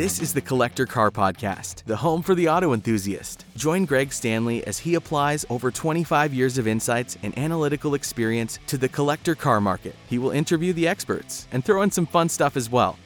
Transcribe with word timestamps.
This 0.00 0.18
is 0.18 0.32
the 0.32 0.40
Collector 0.40 0.86
Car 0.86 1.10
Podcast, 1.10 1.84
the 1.84 1.98
home 1.98 2.22
for 2.22 2.34
the 2.34 2.48
auto 2.48 2.72
enthusiast. 2.72 3.44
Join 3.54 3.84
Greg 3.84 4.14
Stanley 4.14 4.66
as 4.66 4.78
he 4.78 4.94
applies 4.94 5.44
over 5.50 5.70
25 5.70 6.32
years 6.32 6.56
of 6.56 6.66
insights 6.66 7.18
and 7.22 7.36
analytical 7.38 7.92
experience 7.92 8.58
to 8.68 8.78
the 8.78 8.88
collector 8.88 9.34
car 9.34 9.60
market. 9.60 9.94
He 10.08 10.16
will 10.16 10.30
interview 10.30 10.72
the 10.72 10.88
experts 10.88 11.46
and 11.52 11.62
throw 11.62 11.82
in 11.82 11.90
some 11.90 12.06
fun 12.06 12.30
stuff 12.30 12.56
as 12.56 12.70
well. 12.70 12.96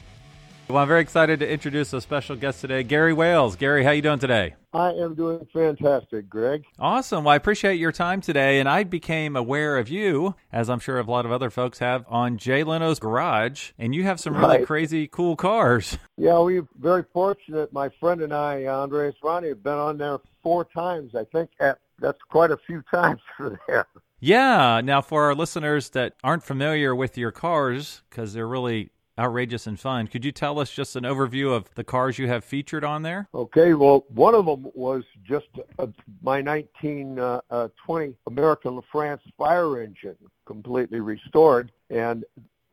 Well, 0.69 0.77
I'm 0.77 0.87
very 0.87 1.01
excited 1.01 1.41
to 1.41 1.51
introduce 1.51 1.91
a 1.91 1.99
special 1.99 2.37
guest 2.37 2.61
today, 2.61 2.81
Gary 2.81 3.11
Wales. 3.11 3.57
Gary, 3.57 3.83
how 3.83 3.91
you 3.91 4.01
doing 4.01 4.19
today? 4.19 4.55
I 4.75 4.91
am 4.91 5.15
doing 5.15 5.47
fantastic, 5.53 6.29
Greg. 6.29 6.65
Awesome. 6.77 7.23
Well, 7.23 7.31
I 7.31 7.37
appreciate 7.37 7.75
your 7.75 7.93
time 7.93 8.19
today, 8.19 8.59
and 8.59 8.67
I 8.67 8.83
became 8.83 9.37
aware 9.37 9.77
of 9.77 9.87
you, 9.87 10.35
as 10.51 10.69
I'm 10.69 10.79
sure 10.79 10.99
a 10.99 11.03
lot 11.03 11.25
of 11.25 11.31
other 11.31 11.49
folks 11.49 11.79
have, 11.79 12.03
on 12.09 12.37
Jay 12.37 12.61
Leno's 12.61 12.99
Garage, 12.99 13.71
and 13.79 13.95
you 13.95 14.03
have 14.03 14.19
some 14.19 14.35
really 14.35 14.57
Right. 14.57 14.67
crazy, 14.67 15.07
cool 15.07 15.37
cars. 15.37 15.97
Yeah, 16.17 16.39
we're 16.39 16.67
very 16.77 17.05
fortunate. 17.13 17.71
My 17.71 17.87
friend 18.01 18.19
and 18.21 18.33
I, 18.33 18.65
Andreas 18.65 19.15
Aranda, 19.23 19.47
have 19.49 19.63
been 19.63 19.73
on 19.73 19.97
there 19.97 20.17
four 20.43 20.65
times. 20.65 21.15
I 21.15 21.23
think 21.23 21.51
at, 21.61 21.79
that's 21.99 22.19
quite 22.29 22.51
a 22.51 22.57
few 22.57 22.83
times 22.91 23.21
for 23.37 23.57
there. 23.67 23.87
Yeah. 24.19 24.81
Now, 24.83 25.01
for 25.01 25.23
our 25.23 25.35
listeners 25.35 25.91
that 25.91 26.15
aren't 26.21 26.43
familiar 26.43 26.93
with 26.93 27.17
your 27.17 27.31
cars, 27.31 28.01
because 28.09 28.33
they're 28.33 28.47
really 28.47 28.89
outrageous 29.17 29.67
and 29.67 29.79
fun, 29.79 30.07
could 30.07 30.25
you 30.25 30.31
tell 30.31 30.59
us 30.59 30.71
just 30.71 30.95
an 30.95 31.03
overview 31.03 31.55
of 31.55 31.73
the 31.75 31.83
cars 31.83 32.19
you 32.19 32.27
have 32.27 32.43
featured 32.43 32.83
on 32.83 33.01
there? 33.01 33.27
Okay, 33.33 33.73
well, 33.73 34.05
one 34.09 34.35
of 34.35 34.45
them 34.45 34.67
was 34.73 35.03
just 35.23 35.47
uh, 35.79 35.87
my 36.21 36.41
1920 36.41 38.15
American 38.27 38.81
LaFrance 38.81 39.21
fire 39.37 39.81
engine, 39.81 40.17
completely 40.45 40.99
restored. 40.99 41.71
And 41.89 42.25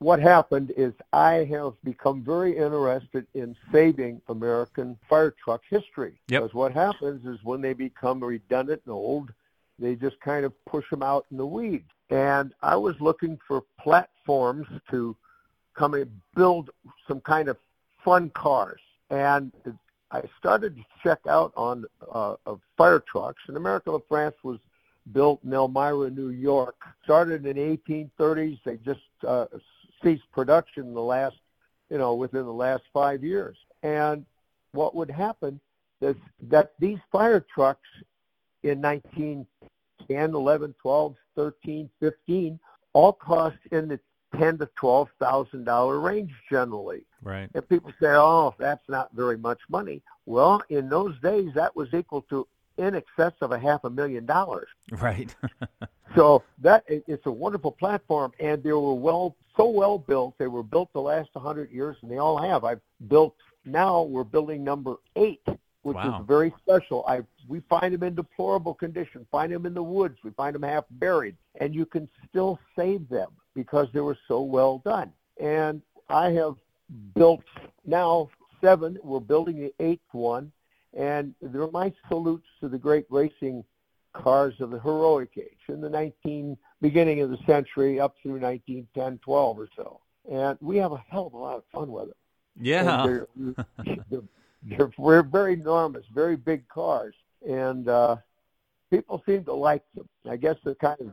what 0.02 0.18
happened 0.20 0.73
is 0.77 0.92
I 1.12 1.45
have 1.51 1.74
become 1.84 2.23
very 2.23 2.56
interested 2.56 3.27
in 3.34 3.54
saving 3.70 4.20
American 4.29 4.98
fire 5.09 5.34
truck 5.43 5.63
history. 5.70 6.20
Yep. 6.29 6.43
Because 6.43 6.54
what 6.54 6.73
happens 6.73 7.24
is 7.24 7.38
when 7.45 7.60
they 7.60 7.73
become 7.73 8.23
redundant 8.23 8.82
and 8.85 8.93
old, 8.93 9.32
they 9.79 9.95
just 9.95 10.20
kind 10.20 10.45
of 10.45 10.52
push 10.65 10.85
them 10.90 11.02
out 11.02 11.26
in 11.30 11.37
the 11.37 11.46
weeds. 11.46 11.88
And 12.10 12.52
I 12.63 12.76
was 12.76 12.95
looking 13.01 13.38
for 13.46 13.63
platforms 13.80 14.66
to 14.90 15.16
come 15.74 15.95
and 15.95 16.10
build 16.34 16.70
some 17.09 17.20
kind 17.20 17.48
of 17.48 17.56
fun 18.04 18.30
cars. 18.30 18.80
And 19.10 19.52
I 20.10 20.23
started 20.38 20.76
to 20.76 20.82
check 21.02 21.20
out 21.29 21.52
on 21.56 21.84
uh, 22.12 22.37
of 22.46 22.60
fire 22.76 23.01
trucks. 23.01 23.42
And 23.48 23.56
American 23.56 23.95
LaFrance 23.95 24.34
was 24.42 24.59
built 25.12 25.42
in 25.45 25.52
Elmira, 25.52 26.10
New 26.10 26.30
York. 26.30 26.76
Started 27.04 27.45
in 27.46 27.56
the 27.56 27.79
1830s. 28.18 28.59
They 28.64 28.76
just 28.79 29.01
uh, 29.26 29.46
ceased 30.02 30.30
production 30.32 30.84
in 30.84 30.95
the 30.95 31.01
last, 31.01 31.37
you 31.90 31.98
know, 31.98 32.14
within 32.14 32.45
the 32.45 32.52
last 32.52 32.82
five 32.92 33.24
years. 33.24 33.57
And 33.82 34.24
what 34.73 34.95
would 34.95 35.10
happen 35.10 35.60
is 36.01 36.16
that 36.48 36.73
these 36.79 36.98
fire 37.10 37.45
trucks 37.54 37.88
in 38.62 38.80
1910, 38.80 40.34
11, 40.34 40.74
12, 40.80 41.14
13, 41.36 41.90
15 42.01 42.60
all 42.92 43.12
cost 43.12 43.57
in 43.70 43.88
the 43.88 43.98
ten 44.38 44.59
to 44.59 44.66
twelve 44.77 45.09
thousand 45.19 45.65
dollar 45.65 46.01
range 46.01 46.33
generally. 46.51 47.02
Right. 47.23 47.49
And 47.55 47.69
people 47.69 47.91
say, 48.01 48.09
"Oh, 48.09 48.55
that's 48.59 48.88
not 48.88 49.11
very 49.15 49.37
much 49.38 49.61
money." 49.69 50.02
Well, 50.27 50.63
in 50.69 50.88
those 50.88 51.19
days, 51.21 51.51
that 51.55 51.75
was 51.75 51.88
equal 51.95 52.23
to 52.23 52.47
in 52.79 52.95
excess 52.95 53.33
of 53.41 53.53
a 53.53 53.59
half 53.59 53.85
a 53.85 53.91
million 53.91 54.27
dollars. 54.27 54.69
Right. 54.91 55.35
So 56.15 56.43
that 56.59 56.85
it's 56.88 57.25
a 57.25 57.30
wonderful 57.30 57.73
platform, 57.73 58.33
and 58.38 58.63
they 58.63 58.73
were 58.73 58.93
well 58.93 59.35
so 59.57 59.69
well 59.69 59.97
built. 59.99 60.37
They 60.37 60.47
were 60.47 60.63
built 60.63 60.93
the 60.93 61.01
last 61.01 61.30
100 61.33 61.71
years, 61.71 61.97
and 62.03 62.10
they 62.10 62.19
all 62.19 62.37
have. 62.37 62.65
I've 62.65 62.83
built 63.09 63.35
now. 63.65 64.03
We're 64.03 64.25
building 64.25 64.62
number 64.62 64.97
eight, 65.16 65.41
which 65.83 65.94
Wow. 65.94 66.21
is 66.21 66.27
very 66.27 66.53
special. 66.59 67.03
I 67.09 67.22
we 67.49 67.60
find 67.60 67.94
them 67.94 68.03
in 68.03 68.15
deplorable 68.15 68.75
condition. 68.75 69.27
Find 69.31 69.53
them 69.53 69.65
in 69.65 69.72
the 69.72 69.82
woods. 69.82 70.19
We 70.22 70.32
find 70.32 70.54
them 70.54 70.62
half 70.62 70.84
buried, 70.91 71.37
and 71.60 71.75
you 71.75 71.87
can 71.87 72.09
still 72.28 72.59
save 72.76 73.09
them 73.09 73.31
because 73.54 73.88
they 73.92 74.00
were 74.00 74.18
so 74.28 74.40
well 74.42 74.78
done. 74.84 75.12
And 75.40 75.82
I 76.08 76.30
have 76.30 76.56
built 77.14 77.42
now 77.84 78.28
seven. 78.60 78.98
We're 79.02 79.20
building 79.20 79.60
the 79.60 79.74
eighth 79.84 80.12
one, 80.12 80.52
and 80.96 81.34
they're 81.40 81.70
my 81.70 81.92
salutes 82.08 82.46
to 82.60 82.68
the 82.68 82.78
great 82.78 83.06
racing 83.10 83.64
cars 84.12 84.54
of 84.60 84.70
the 84.70 84.78
heroic 84.78 85.30
age 85.36 85.58
in 85.68 85.80
the 85.80 85.88
19 85.88 86.56
beginning 86.80 87.20
of 87.20 87.30
the 87.30 87.38
century 87.46 87.98
up 87.98 88.14
through 88.22 88.41
1910, 88.41 89.18
12 89.18 89.58
or 89.58 89.68
so. 89.74 90.00
And 90.30 90.58
we 90.60 90.76
have 90.76 90.92
a 90.92 91.02
hell 91.08 91.26
of 91.26 91.32
a 91.32 91.38
lot 91.38 91.56
of 91.56 91.64
fun 91.72 91.91
with 91.91 92.06
them. 92.06 92.14
Yeah. 92.60 93.06
They're, 93.06 93.26
they're, 93.36 94.22
they're, 94.64 94.91
we're 94.98 95.22
very 95.22 95.54
enormous, 95.54 96.04
very 96.14 96.36
big 96.36 96.68
cars, 96.68 97.14
and 97.48 97.88
uh, 97.88 98.16
people 98.91 99.22
seem 99.26 99.44
to 99.44 99.54
like 99.54 99.82
them. 99.94 100.08
I 100.28 100.36
guess 100.36 100.56
they're 100.64 100.74
kind 100.74 101.00
of 101.00 101.12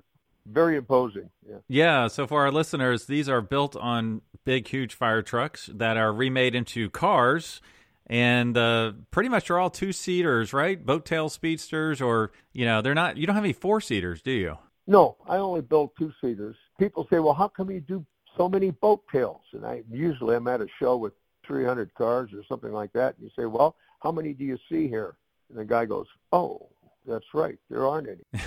very 0.51 0.75
imposing. 0.75 1.29
Yeah. 1.47 1.57
Yeah, 1.67 2.07
so 2.07 2.27
for 2.27 2.41
our 2.41 2.51
listeners, 2.51 3.05
these 3.05 3.29
are 3.29 3.41
built 3.41 3.75
on 3.75 4.21
big, 4.45 4.67
huge 4.67 4.93
fire 4.93 5.21
trucks 5.21 5.69
that 5.73 5.97
are 5.97 6.11
remade 6.11 6.55
into 6.55 6.89
cars, 6.89 7.61
and 8.07 8.57
uh, 8.57 8.93
pretty 9.11 9.29
much 9.29 9.49
are 9.49 9.59
all 9.59 9.69
two 9.69 9.91
seaters, 9.91 10.53
right? 10.53 10.83
Boat 10.83 11.05
tail 11.05 11.29
speedsters, 11.29 12.01
or 12.01 12.31
you 12.53 12.65
know, 12.65 12.81
they're 12.81 12.95
not. 12.95 13.17
You 13.17 13.27
don't 13.27 13.35
have 13.35 13.43
any 13.43 13.53
four 13.53 13.81
seaters, 13.81 14.21
do 14.21 14.31
you? 14.31 14.57
No, 14.87 15.17
I 15.27 15.37
only 15.37 15.61
build 15.61 15.91
two 15.97 16.11
seaters. 16.19 16.55
People 16.79 17.07
say, 17.09 17.19
"Well, 17.19 17.35
how 17.35 17.47
come 17.47 17.69
you 17.69 17.81
do 17.81 18.05
so 18.35 18.49
many 18.49 18.71
boat 18.71 19.03
tails?" 19.11 19.41
And 19.53 19.65
I 19.65 19.83
usually 19.91 20.35
I'm 20.35 20.47
at 20.47 20.61
a 20.61 20.67
show 20.79 20.97
with 20.97 21.13
300 21.45 21.93
cars 21.93 22.31
or 22.33 22.43
something 22.49 22.71
like 22.71 22.91
that, 22.93 23.15
and 23.15 23.23
you 23.23 23.29
say, 23.37 23.45
"Well, 23.45 23.75
how 24.01 24.11
many 24.11 24.33
do 24.33 24.43
you 24.43 24.57
see 24.69 24.87
here?" 24.87 25.15
And 25.49 25.59
the 25.59 25.65
guy 25.65 25.85
goes, 25.85 26.07
"Oh, 26.31 26.69
that's 27.09 27.33
right, 27.33 27.57
there 27.69 27.85
aren't 27.87 28.07
any." 28.07 28.43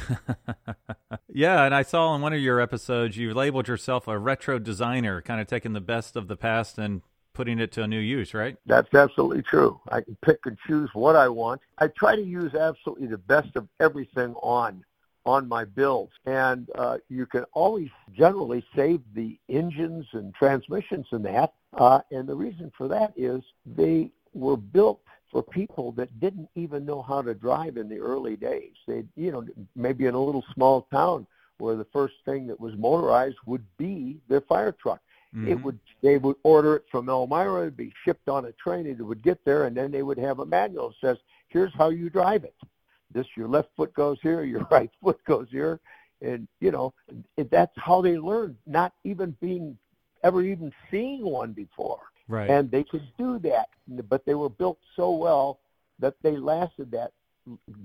yeah, 1.28 1.64
and 1.64 1.74
I 1.74 1.82
saw 1.82 2.14
in 2.14 2.22
one 2.22 2.32
of 2.32 2.40
your 2.40 2.60
episodes 2.60 3.16
you 3.16 3.34
labeled 3.34 3.68
yourself 3.68 4.08
a 4.08 4.18
retro 4.18 4.58
designer, 4.58 5.20
kind 5.20 5.40
of 5.40 5.46
taking 5.46 5.72
the 5.72 5.80
best 5.80 6.16
of 6.16 6.28
the 6.28 6.36
past 6.36 6.78
and 6.78 7.02
putting 7.34 7.58
it 7.58 7.72
to 7.72 7.82
a 7.82 7.86
new 7.86 7.98
use, 7.98 8.34
right? 8.34 8.56
That's 8.66 8.92
absolutely 8.94 9.42
true. 9.42 9.80
I 9.88 10.00
can 10.02 10.16
pick 10.24 10.40
and 10.44 10.56
choose 10.66 10.90
what 10.92 11.16
I 11.16 11.28
want. 11.28 11.60
I 11.78 11.88
try 11.88 12.16
to 12.16 12.22
use 12.22 12.54
absolutely 12.54 13.06
the 13.06 13.18
best 13.18 13.56
of 13.56 13.68
everything 13.80 14.34
on 14.42 14.84
on 15.24 15.46
my 15.46 15.64
builds, 15.64 16.12
and 16.26 16.68
uh, 16.74 16.98
you 17.08 17.26
can 17.26 17.44
always 17.52 17.88
generally 18.12 18.64
save 18.74 19.00
the 19.14 19.38
engines 19.48 20.04
and 20.12 20.34
transmissions 20.34 21.06
in 21.12 21.22
that. 21.22 21.52
Uh, 21.74 22.00
and 22.10 22.28
the 22.28 22.34
reason 22.34 22.72
for 22.76 22.88
that 22.88 23.12
is 23.16 23.40
they 23.64 24.10
were 24.34 24.56
built 24.56 25.01
for 25.32 25.42
people 25.42 25.92
that 25.92 26.20
didn't 26.20 26.48
even 26.54 26.84
know 26.84 27.00
how 27.00 27.22
to 27.22 27.34
drive 27.34 27.78
in 27.78 27.88
the 27.88 27.98
early 27.98 28.36
days. 28.36 28.74
They, 28.86 29.02
you 29.16 29.32
know, 29.32 29.46
maybe 29.74 30.04
in 30.04 30.14
a 30.14 30.22
little 30.22 30.44
small 30.54 30.86
town 30.92 31.26
where 31.58 31.74
the 31.74 31.86
first 31.86 32.14
thing 32.26 32.46
that 32.48 32.60
was 32.60 32.74
motorized 32.76 33.38
would 33.46 33.64
be 33.78 34.20
their 34.28 34.42
fire 34.42 34.72
truck. 34.72 35.00
It 35.32 35.56
Mhm. 35.56 35.62
would 35.62 35.78
they 36.02 36.18
would 36.18 36.36
order 36.42 36.76
it 36.76 36.88
from 36.90 37.08
Elmira, 37.08 37.62
it'd 37.62 37.76
be 37.76 37.92
shipped 38.04 38.28
on 38.28 38.44
a 38.44 38.52
train, 38.52 38.86
it 38.86 39.00
would 39.00 39.22
get 39.22 39.42
there, 39.44 39.64
and 39.64 39.76
then 39.76 39.90
they 39.90 40.02
would 40.02 40.18
have 40.18 40.40
a 40.40 40.44
manual 40.44 40.90
that 40.90 40.96
says, 41.00 41.18
"Here's 41.48 41.72
how 41.72 41.88
you 41.88 42.10
drive 42.10 42.44
it. 42.44 42.54
This 43.10 43.26
your 43.36 43.48
left 43.48 43.74
foot 43.74 43.94
goes 43.94 44.20
here, 44.20 44.42
your 44.44 44.66
right 44.70 44.90
foot 45.00 45.24
goes 45.24 45.48
here," 45.50 45.80
and 46.20 46.46
you 46.60 46.70
know 46.70 46.92
that's 47.36 47.76
how 47.76 48.02
they 48.02 48.18
learned, 48.18 48.56
not 48.66 48.92
even 49.04 49.34
being 49.40 49.78
ever 50.22 50.42
even 50.42 50.72
seeing 50.90 51.24
one 51.24 51.52
before, 51.52 52.11
right. 52.28 52.50
and 52.50 52.70
they 52.70 52.84
could 52.84 53.06
do 53.18 53.38
that, 53.40 53.68
but 54.08 54.24
they 54.24 54.34
were 54.34 54.48
built 54.48 54.78
so 54.96 55.10
well 55.12 55.60
that 55.98 56.14
they 56.22 56.36
lasted 56.36 56.90
that 56.90 57.12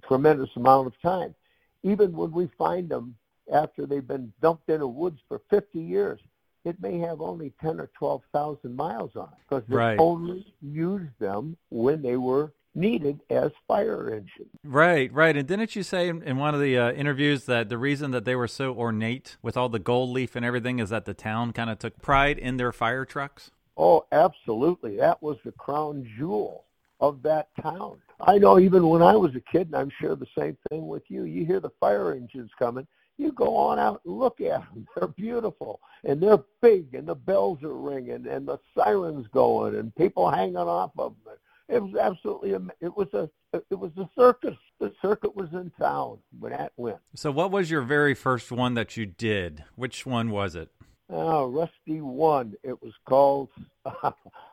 tremendous 0.08 0.50
amount 0.56 0.88
of 0.88 1.02
time. 1.02 1.36
Even 1.84 2.12
when 2.14 2.32
we 2.32 2.50
find 2.58 2.90
them 2.90 3.16
after 3.54 3.86
they've 3.86 4.08
been 4.08 4.34
dumped 4.42 4.70
in 4.70 4.80
the 4.80 4.88
woods 4.88 5.20
for 5.28 5.42
50 5.50 5.80
years, 5.80 6.20
it 6.66 6.82
may 6.82 7.00
have 7.00 7.22
only 7.22 7.54
10 7.62 7.80
or 7.80 7.90
12,000 7.98 8.76
miles 8.76 9.16
on 9.16 9.26
it 9.26 9.38
because 9.48 9.64
they 9.70 9.76
Right. 9.76 10.00
only 10.00 10.54
used 10.62 11.18
them 11.20 11.56
when 11.70 12.02
they 12.02 12.18
were 12.18 12.52
needed 12.76 13.20
as 13.30 13.52
fire 13.68 14.10
engines. 14.12 14.50
Right, 14.64 15.12
right. 15.12 15.36
And 15.36 15.48
didn't 15.48 15.76
you 15.76 15.84
say 15.84 16.10
in, 16.10 16.22
in 16.24 16.38
one 16.38 16.54
of 16.54 16.62
the 16.62 16.78
uh, 16.78 16.92
interviews 16.92 17.46
that 17.46 17.70
the 17.70 17.78
reason 17.78 18.12
that 18.12 18.26
they 18.26 18.36
were 18.36 18.48
so 18.48 18.74
ornate 18.76 19.38
with 19.42 19.58
all 19.58 19.70
the 19.70 19.80
gold 19.80 20.10
leaf 20.10 20.36
and 20.36 20.46
everything 20.46 20.80
is 20.80 20.90
that 20.90 21.06
the 21.06 21.14
town 21.14 21.54
kind 21.54 21.70
of 21.70 21.80
took 21.80 22.02
pride 22.02 22.38
in 22.38 22.58
their 22.58 22.72
fire 22.72 23.06
trucks? 23.06 23.52
Oh, 23.78 24.06
absolutely. 24.12 24.98
That 24.98 25.22
was 25.22 25.38
the 25.46 25.52
crown 25.52 26.10
jewel 26.18 26.66
of 27.00 27.22
that 27.24 27.50
town. 27.62 28.02
I 28.20 28.40
know 28.40 28.60
even 28.60 28.88
when 28.88 29.04
I 29.04 29.16
was 29.16 29.36
a 29.36 29.52
kid, 29.52 29.68
and 29.68 29.76
I'm 29.76 29.92
sure 30.02 30.16
the 30.16 30.26
same 30.38 30.58
thing 30.70 30.88
with 30.88 31.04
you, 31.10 31.24
you 31.24 31.46
hear 31.46 31.60
the 31.60 31.70
fire 31.80 32.14
engines 32.14 32.50
coming, 32.58 32.88
you 33.18 33.32
go 33.32 33.56
on 33.56 33.78
out 33.78 34.02
and 34.06 34.18
look 34.18 34.42
at 34.42 34.62
them. 34.62 34.88
They're 34.96 35.08
beautiful, 35.08 35.80
and 36.04 36.22
they're 36.22 36.44
big, 36.62 36.94
and 36.94 37.08
the 37.08 37.16
bells 37.16 37.64
are 37.64 37.76
ringing, 37.76 38.28
and 38.28 38.48
the 38.48 38.60
sirens 38.76 39.28
going, 39.34 39.76
and 39.76 39.96
people 39.96 40.30
hanging 40.30 40.58
off 40.58 40.92
of 40.98 41.16
them. 41.26 41.36
It 41.70 41.84
was 41.84 41.96
absolutely, 41.96 42.52
it 42.80 42.96
was 42.96 43.14
a, 43.14 43.30
it 43.70 43.76
was 43.78 43.92
a 43.98 44.10
circus. 44.18 44.56
The 44.80 44.94
circuit 45.02 45.36
was 45.36 45.50
in 45.54 45.72
town 45.80 46.20
when 46.40 46.52
that 46.54 46.72
went. 46.78 47.00
So, 47.16 47.32
what 47.32 47.52
was 47.52 47.70
your 47.70 47.82
very 47.82 48.14
first 48.14 48.52
one 48.52 48.76
that 48.76 48.96
you 48.96 49.06
did? 49.06 49.64
Which 49.76 50.06
one 50.06 50.30
was 50.30 50.56
it? 50.56 50.70
Oh, 51.10 51.46
Rusty 51.48 52.02
One. 52.02 52.54
It 52.64 52.82
was 52.82 52.94
called. 53.06 53.50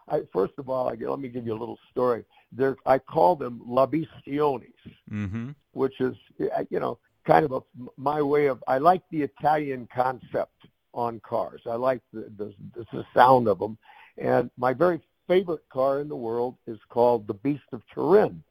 I, 0.08 0.20
first 0.32 0.52
of 0.58 0.68
all, 0.68 0.88
I, 0.88 0.94
let 0.94 1.18
me 1.18 1.28
give 1.28 1.46
you 1.46 1.52
a 1.52 1.58
little 1.58 1.78
story. 1.90 2.24
There, 2.52 2.76
I 2.86 2.98
call 2.98 3.36
them 3.36 3.60
La 3.66 3.86
Bestionis, 3.86 4.62
Mm-hmm. 5.10 5.50
which 5.72 6.00
is, 6.00 6.14
you 6.70 6.78
know, 6.80 6.98
kind 7.26 7.44
of 7.44 7.52
a, 7.52 7.60
my 7.96 8.22
way 8.22 8.46
of. 8.46 8.62
I 8.68 8.78
like 8.78 9.02
the 9.10 9.22
Italian 9.22 9.88
concept 9.94 10.52
on 10.92 11.20
cars. 11.20 11.62
I 11.66 11.74
like 11.74 12.00
the, 12.12 12.30
the 12.38 12.54
the 12.92 13.04
sound 13.14 13.48
of 13.48 13.58
them, 13.58 13.76
and 14.18 14.50
my 14.56 14.72
very 14.72 15.00
favorite 15.26 15.64
car 15.72 16.00
in 16.00 16.08
the 16.08 16.16
world 16.16 16.54
is 16.66 16.78
called 16.88 17.26
the 17.26 17.34
Beast 17.34 17.64
of 17.72 17.82
Turin, 17.92 18.42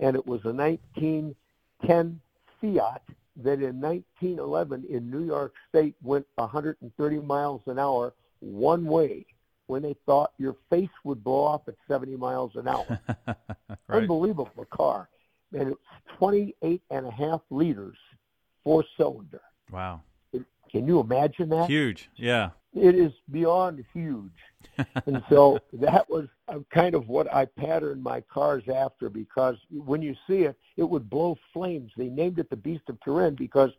and 0.00 0.14
it 0.14 0.24
was 0.24 0.40
a 0.44 0.52
1910 0.52 2.20
Fiat 2.60 3.02
that 3.36 3.62
in 3.62 3.80
1911 3.80 4.84
in 4.88 5.10
New 5.10 5.24
York 5.24 5.54
State 5.68 5.94
went 6.02 6.26
130 6.36 7.18
miles 7.20 7.62
an 7.66 7.78
hour 7.78 8.12
one 8.40 8.84
way 8.84 9.26
when 9.66 9.82
they 9.82 9.94
thought 10.04 10.32
your 10.38 10.56
face 10.68 10.90
would 11.04 11.22
blow 11.22 11.44
off 11.44 11.62
at 11.68 11.74
70 11.86 12.16
miles 12.16 12.52
an 12.56 12.66
hour. 12.66 13.00
right. 13.28 13.78
Unbelievable 13.88 14.66
car. 14.70 15.08
And 15.52 15.70
it's 15.70 15.80
28 16.18 16.82
and 16.90 17.06
a 17.06 17.10
half 17.10 17.40
liters, 17.50 17.96
four 18.64 18.84
cylinder. 18.96 19.40
Wow. 19.70 20.02
Can 20.70 20.86
you 20.86 21.00
imagine 21.00 21.48
that? 21.50 21.68
Huge. 21.68 22.10
Yeah. 22.16 22.50
It 22.74 22.94
is 22.94 23.12
beyond 23.30 23.84
huge. 23.92 24.32
and 25.06 25.22
so 25.28 25.60
that 25.74 26.08
was 26.08 26.26
uh, 26.48 26.58
kind 26.72 26.94
of 26.94 27.08
what 27.08 27.32
I 27.32 27.44
patterned 27.46 28.02
my 28.02 28.20
cars 28.22 28.64
after 28.72 29.08
because 29.08 29.56
when 29.70 30.02
you 30.02 30.14
see 30.26 30.42
it, 30.42 30.56
it 30.76 30.84
would 30.88 31.08
blow 31.10 31.36
flames. 31.52 31.90
They 31.96 32.08
named 32.08 32.38
it 32.38 32.48
the 32.50 32.56
Beast 32.56 32.84
of 32.88 32.98
Turin 33.02 33.34
because 33.34 33.70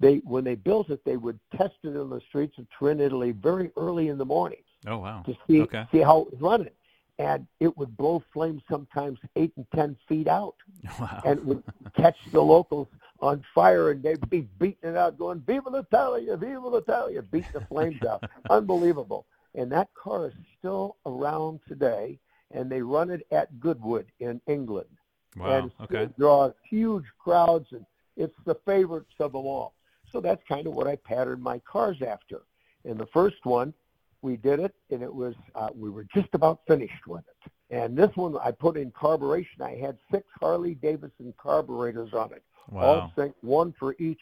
they, 0.00 0.16
when 0.24 0.44
they 0.44 0.54
built 0.54 0.90
it, 0.90 1.04
they 1.04 1.16
would 1.16 1.38
test 1.56 1.74
it 1.84 1.88
in 1.88 2.08
the 2.10 2.20
streets 2.28 2.58
of 2.58 2.66
Turin, 2.78 3.00
Italy, 3.00 3.32
very 3.32 3.70
early 3.76 4.08
in 4.08 4.18
the 4.18 4.24
morning 4.24 4.60
Oh 4.86 4.98
wow. 4.98 5.22
to 5.26 5.36
see 5.46 5.60
Okay. 5.62 5.84
see 5.92 5.98
how 6.00 6.22
it 6.22 6.32
was 6.32 6.40
running, 6.40 6.70
and 7.18 7.46
it 7.60 7.76
would 7.76 7.94
blow 7.96 8.22
flames 8.32 8.62
sometimes 8.70 9.18
eight 9.36 9.52
and 9.56 9.66
ten 9.74 9.96
feet 10.08 10.26
out, 10.26 10.54
Wow. 11.00 11.20
and 11.26 11.38
it 11.38 11.44
would 11.44 11.62
catch 11.94 12.16
the 12.32 12.40
locals 12.40 12.88
on 13.20 13.44
fire, 13.54 13.90
and 13.90 14.02
they'd 14.02 14.28
be 14.30 14.48
beating 14.58 14.90
it 14.90 14.96
out, 14.96 15.18
going 15.18 15.40
"Viva 15.46 15.68
l'Italia, 15.68 16.36
Viva 16.36 16.66
l'Italia," 16.68 17.22
beating 17.22 17.50
the 17.52 17.60
flames 17.66 18.02
out. 18.08 18.24
Unbelievable. 18.50 19.26
And 19.54 19.70
that 19.72 19.88
car 19.94 20.28
is 20.28 20.34
still 20.58 20.96
around 21.06 21.60
today, 21.68 22.18
and 22.52 22.70
they 22.70 22.82
run 22.82 23.10
it 23.10 23.26
at 23.30 23.58
Goodwood 23.60 24.06
in 24.20 24.40
England, 24.46 24.88
wow. 25.36 25.58
and 25.58 25.70
Okay. 25.82 26.04
it 26.04 26.18
draws 26.18 26.52
huge 26.68 27.04
crowds, 27.18 27.66
and 27.72 27.84
it's 28.16 28.36
the 28.44 28.54
favorites 28.66 29.14
of 29.18 29.32
them 29.32 29.46
all. 29.46 29.74
So 30.12 30.20
that's 30.20 30.42
kind 30.48 30.66
of 30.66 30.74
what 30.74 30.86
I 30.86 30.96
patterned 30.96 31.42
my 31.42 31.58
cars 31.60 32.00
after. 32.02 32.42
And 32.84 32.98
the 32.98 33.06
first 33.06 33.44
one, 33.44 33.74
we 34.22 34.36
did 34.36 34.60
it, 34.60 34.74
and 34.90 35.02
it 35.02 35.12
was 35.12 35.34
uh, 35.54 35.68
we 35.74 35.90
were 35.90 36.04
just 36.14 36.28
about 36.32 36.60
finished 36.66 37.06
with 37.06 37.24
it. 37.28 37.50
And 37.70 37.96
this 37.96 38.10
one, 38.16 38.36
I 38.42 38.50
put 38.50 38.76
in 38.76 38.90
carburation. 38.90 39.60
I 39.62 39.76
had 39.76 39.96
six 40.10 40.26
Harley 40.40 40.74
Davidson 40.74 41.32
carburetors 41.38 42.12
on 42.14 42.32
it, 42.32 42.42
all 42.72 42.96
Wow. 42.96 43.12
sync, 43.16 43.34
one 43.42 43.72
for 43.72 43.94
each 43.98 44.20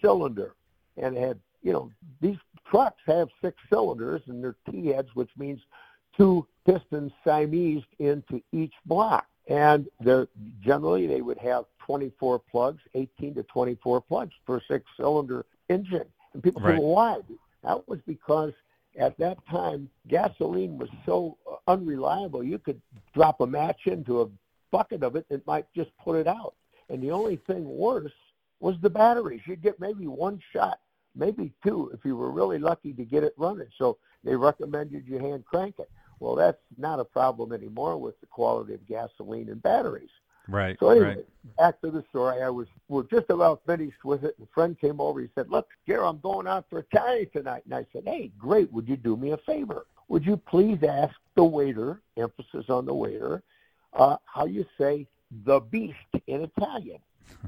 cylinder, 0.00 0.54
and 0.96 1.16
had 1.16 1.38
you 1.62 1.72
know 1.72 1.90
these 2.20 2.38
trucks 2.70 3.00
have 3.06 3.28
six 3.40 3.56
cylinders, 3.68 4.22
and 4.26 4.42
they're 4.42 4.56
T 4.70 4.86
heads, 4.88 5.08
which 5.14 5.30
means 5.36 5.60
two 6.16 6.46
pistons 6.64 7.12
Siamese 7.24 7.84
into 7.98 8.40
each 8.52 8.74
block. 8.86 9.26
And 9.48 9.88
they're 10.00 10.26
generally 10.60 11.06
they 11.06 11.20
would 11.20 11.38
have 11.38 11.66
24 11.78 12.40
plugs, 12.50 12.82
18 12.94 13.34
to 13.34 13.42
24 13.44 14.00
plugs 14.00 14.32
per 14.44 14.60
six-cylinder 14.68 15.44
engine. 15.68 16.04
And 16.34 16.42
people 16.42 16.60
Right. 16.62 16.78
say, 16.78 16.80
well, 16.80 16.94
why? 16.94 17.18
That 17.62 17.88
was 17.88 18.00
because 18.06 18.52
at 18.98 19.16
that 19.18 19.38
time 19.48 19.88
gasoline 20.08 20.78
was 20.78 20.88
so 21.04 21.36
uh, 21.50 21.56
unreliable. 21.68 22.42
You 22.42 22.58
could 22.58 22.80
drop 23.14 23.40
a 23.40 23.46
match 23.46 23.86
into 23.86 24.22
a 24.22 24.28
bucket 24.72 25.02
of 25.04 25.14
it, 25.14 25.26
and 25.30 25.40
it 25.40 25.46
might 25.46 25.66
just 25.74 25.90
put 26.02 26.16
it 26.16 26.26
out. 26.26 26.54
And 26.88 27.02
the 27.02 27.10
only 27.10 27.36
thing 27.36 27.64
worse 27.68 28.12
was 28.60 28.76
the 28.80 28.90
batteries. 28.90 29.42
You'd 29.46 29.62
get 29.62 29.80
maybe 29.80 30.06
one 30.06 30.40
shot, 30.52 30.80
maybe 31.14 31.52
two, 31.64 31.90
if 31.92 32.04
you 32.04 32.16
were 32.16 32.30
really 32.30 32.58
lucky 32.58 32.92
to 32.94 33.04
get 33.04 33.24
it 33.24 33.34
running. 33.36 33.68
So 33.76 33.98
they 34.24 34.36
recommended 34.36 35.06
you 35.06 35.18
hand 35.18 35.44
crank 35.44 35.76
it. 35.78 35.90
Well, 36.20 36.34
that's 36.34 36.62
not 36.78 37.00
a 37.00 37.04
problem 37.04 37.52
anymore 37.52 37.98
with 37.98 38.18
the 38.20 38.26
quality 38.26 38.74
of 38.74 38.86
gasoline 38.86 39.50
and 39.50 39.62
batteries. 39.62 40.10
Right. 40.48 40.76
So 40.78 40.90
anyway, 40.90 41.16
Right. 41.16 41.56
back 41.56 41.80
to 41.80 41.90
the 41.90 42.04
story. 42.10 42.40
I 42.40 42.48
was 42.50 42.68
we're 42.88 43.02
just 43.02 43.30
about 43.30 43.62
finished 43.66 44.04
with 44.04 44.24
it. 44.24 44.36
And 44.38 44.46
a 44.46 44.50
friend 44.52 44.78
came 44.78 45.00
over. 45.00 45.20
He 45.20 45.28
said, 45.34 45.50
"Look, 45.50 45.68
Gary, 45.86 46.06
I'm 46.06 46.20
going 46.20 46.46
out 46.46 46.66
for 46.70 46.78
a 46.78 46.82
Italian 46.82 47.28
tonight." 47.32 47.64
And 47.64 47.74
I 47.74 47.84
said, 47.92 48.04
"Hey, 48.06 48.30
great. 48.38 48.72
Would 48.72 48.88
you 48.88 48.96
do 48.96 49.16
me 49.16 49.32
a 49.32 49.36
favor? 49.38 49.86
Would 50.08 50.24
you 50.24 50.36
please 50.36 50.82
ask 50.84 51.14
the 51.34 51.42
waiter, 51.42 52.00
emphasis 52.16 52.70
on 52.70 52.86
the 52.86 52.94
waiter, 52.94 53.42
uh, 53.92 54.18
how 54.24 54.46
you 54.46 54.64
say 54.78 55.08
the 55.44 55.60
beast 55.60 55.96
in 56.26 56.42
Italian?" 56.42 57.00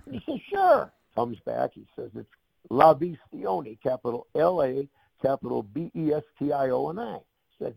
And 0.07 0.15
he 0.17 0.21
says, 0.25 0.41
"Sure." 0.49 0.93
Comes 1.15 1.39
back. 1.41 1.73
He 1.75 1.87
says, 1.97 2.11
"It's 2.15 2.29
La 2.71 2.95
Bestioni, 2.95 3.81
capital 3.83 4.27
L 4.35 4.63
A, 4.63 4.89
capital 5.21 5.63
B 5.63 5.91
E 5.95 6.13
S 6.13 6.23
T 6.39 6.53
I 6.53 6.71
O 6.71 6.91
N 6.91 6.99
I." 6.99 7.17
I 7.17 7.21
Said, 7.59 7.77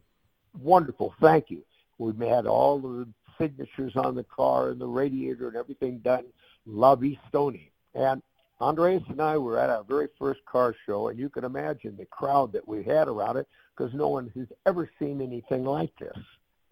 "Wonderful. 0.61 1.13
Thank 1.19 1.49
you." 1.49 1.63
We 1.97 2.13
had 2.27 2.47
all 2.47 2.79
the 2.79 3.07
signatures 3.37 3.95
on 3.95 4.15
the 4.15 4.23
car 4.23 4.69
and 4.69 4.81
the 4.81 4.87
radiator 4.87 5.47
and 5.47 5.57
everything 5.57 5.99
done, 5.99 6.25
La 6.65 6.95
Bestioni. 6.95 7.71
And 7.93 8.21
Andreas 8.59 9.03
and 9.09 9.21
I 9.21 9.37
were 9.37 9.57
at 9.57 9.69
our 9.69 9.83
very 9.83 10.07
first 10.19 10.45
car 10.45 10.75
show, 10.85 11.07
and 11.07 11.17
you 11.17 11.29
can 11.29 11.43
imagine 11.43 11.97
the 11.97 12.05
crowd 12.05 12.53
that 12.53 12.67
we 12.67 12.83
had 12.83 13.07
around 13.07 13.37
it 13.37 13.47
because 13.75 13.93
no 13.93 14.07
one 14.07 14.31
has 14.35 14.47
ever 14.65 14.89
seen 14.99 15.21
anything 15.21 15.63
like 15.63 15.91
this. 15.97 16.17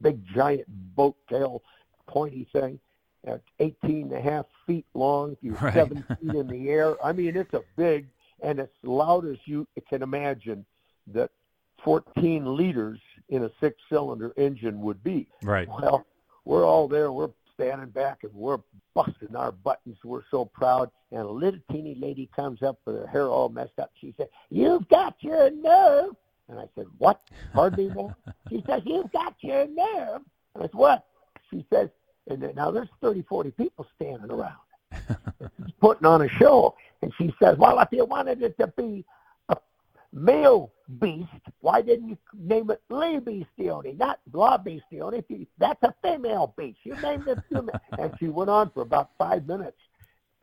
Big, 0.02 0.24
giant 0.28 0.68
boat 0.96 1.16
tail, 1.28 1.64
pointy 2.08 2.48
thing, 2.54 2.80
at 3.26 3.42
18 3.60 4.04
and 4.04 4.12
a 4.14 4.22
half 4.22 4.46
feet 4.66 4.86
long, 4.94 5.36
you're 5.42 5.56
Right. 5.56 5.74
seven 5.74 6.04
feet 6.04 6.36
in 6.36 6.48
the 6.48 6.70
air. 6.70 6.96
I 7.06 7.12
mean, 7.12 7.36
it's 7.36 7.54
a 7.54 7.64
big, 7.76 8.08
and 8.42 8.60
as 8.60 8.70
loud 8.84 9.26
as 9.26 9.38
you 9.46 9.68
can 9.90 10.02
imagine 10.02 10.66
that 11.08 11.32
14 11.84 12.56
liters 12.56 13.00
in 13.30 13.44
a 13.44 13.52
six-cylinder 13.60 14.34
engine 14.38 14.82
would 14.82 15.04
be. 15.04 15.28
Right. 15.44 15.68
Well, 15.68 16.06
we're 16.46 16.66
all 16.66 16.88
there. 16.88 17.12
We're 17.12 17.30
standing 17.54 17.90
back 17.90 18.24
and 18.24 18.34
we're 18.34 18.60
busting 18.94 19.36
our 19.36 19.52
buttons. 19.52 19.98
We're 20.04 20.24
so 20.32 20.46
proud. 20.46 20.90
And 21.12 21.22
a 21.22 21.30
little 21.30 21.60
teeny 21.72 21.96
lady 21.96 22.30
comes 22.36 22.64
up 22.64 22.80
with 22.86 22.96
her 22.98 23.08
hair 23.08 23.28
all 23.28 23.50
messed 23.50 23.80
up. 23.80 23.92
She 24.00 24.14
said, 24.18 24.30
"You've 24.50 24.88
got 24.90 25.16
your 25.22 25.50
nerve." 25.50 26.16
And 26.48 26.60
I 26.60 26.68
said, 26.76 26.88
"What? 26.98 27.22
Ma'am?" 27.54 28.16
She 28.50 28.64
says, 28.66 28.82
"You've 28.86 29.12
got 29.12 29.36
your 29.42 29.68
nerve." 29.68 30.22
And 30.56 30.64
I 30.64 30.68
said, 30.68 30.74
"What?" 30.74 31.06
She 31.50 31.66
says, 31.70 31.90
and 32.30 32.56
now 32.56 32.72
there's 32.72 32.90
30, 33.02 33.24
40 33.24 33.52
people 33.52 33.86
standing 33.96 34.32
around. 34.32 34.58
Putting 35.82 36.06
on 36.06 36.22
a 36.22 36.30
show. 36.30 36.76
And 37.02 37.12
she 37.18 37.34
says, 37.42 37.58
well, 37.58 37.80
if 37.80 37.90
you 37.92 38.06
wanted 38.06 38.42
it 38.42 38.58
to 38.60 38.68
be 38.68 39.06
a 39.50 39.58
male 40.14 40.72
beast, 41.00 41.30
why 41.62 41.82
didn't 41.82 42.10
you 42.10 42.18
name 42.38 42.70
it 42.70 42.82
Le 42.90 43.22
Bestione, 43.22 43.98
not 43.98 44.20
La 44.34 44.58
Bestione? 44.58 45.48
That's 45.58 45.82
a 45.84 45.94
female 46.04 46.54
beast. 46.58 46.80
You 46.84 46.96
named 47.02 47.28
it 47.28 47.40
female. 47.50 47.80
and 47.98 48.14
she 48.20 48.28
went 48.28 48.50
on 48.50 48.72
for 48.72 48.82
about 48.82 49.12
five 49.18 49.48
minutes, 49.48 49.78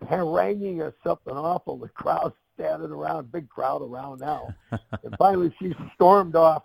haranguing 0.08 0.82
us 0.82 0.94
something 1.04 1.34
awful. 1.34 1.76
The 1.76 1.88
crowd 1.88 2.32
standing 2.54 2.90
around, 2.90 3.30
big 3.30 3.48
crowd 3.48 3.82
around 3.82 4.20
now. 4.20 4.48
and 4.70 5.14
finally 5.18 5.54
she 5.58 5.74
stormed 5.94 6.36
off, 6.36 6.62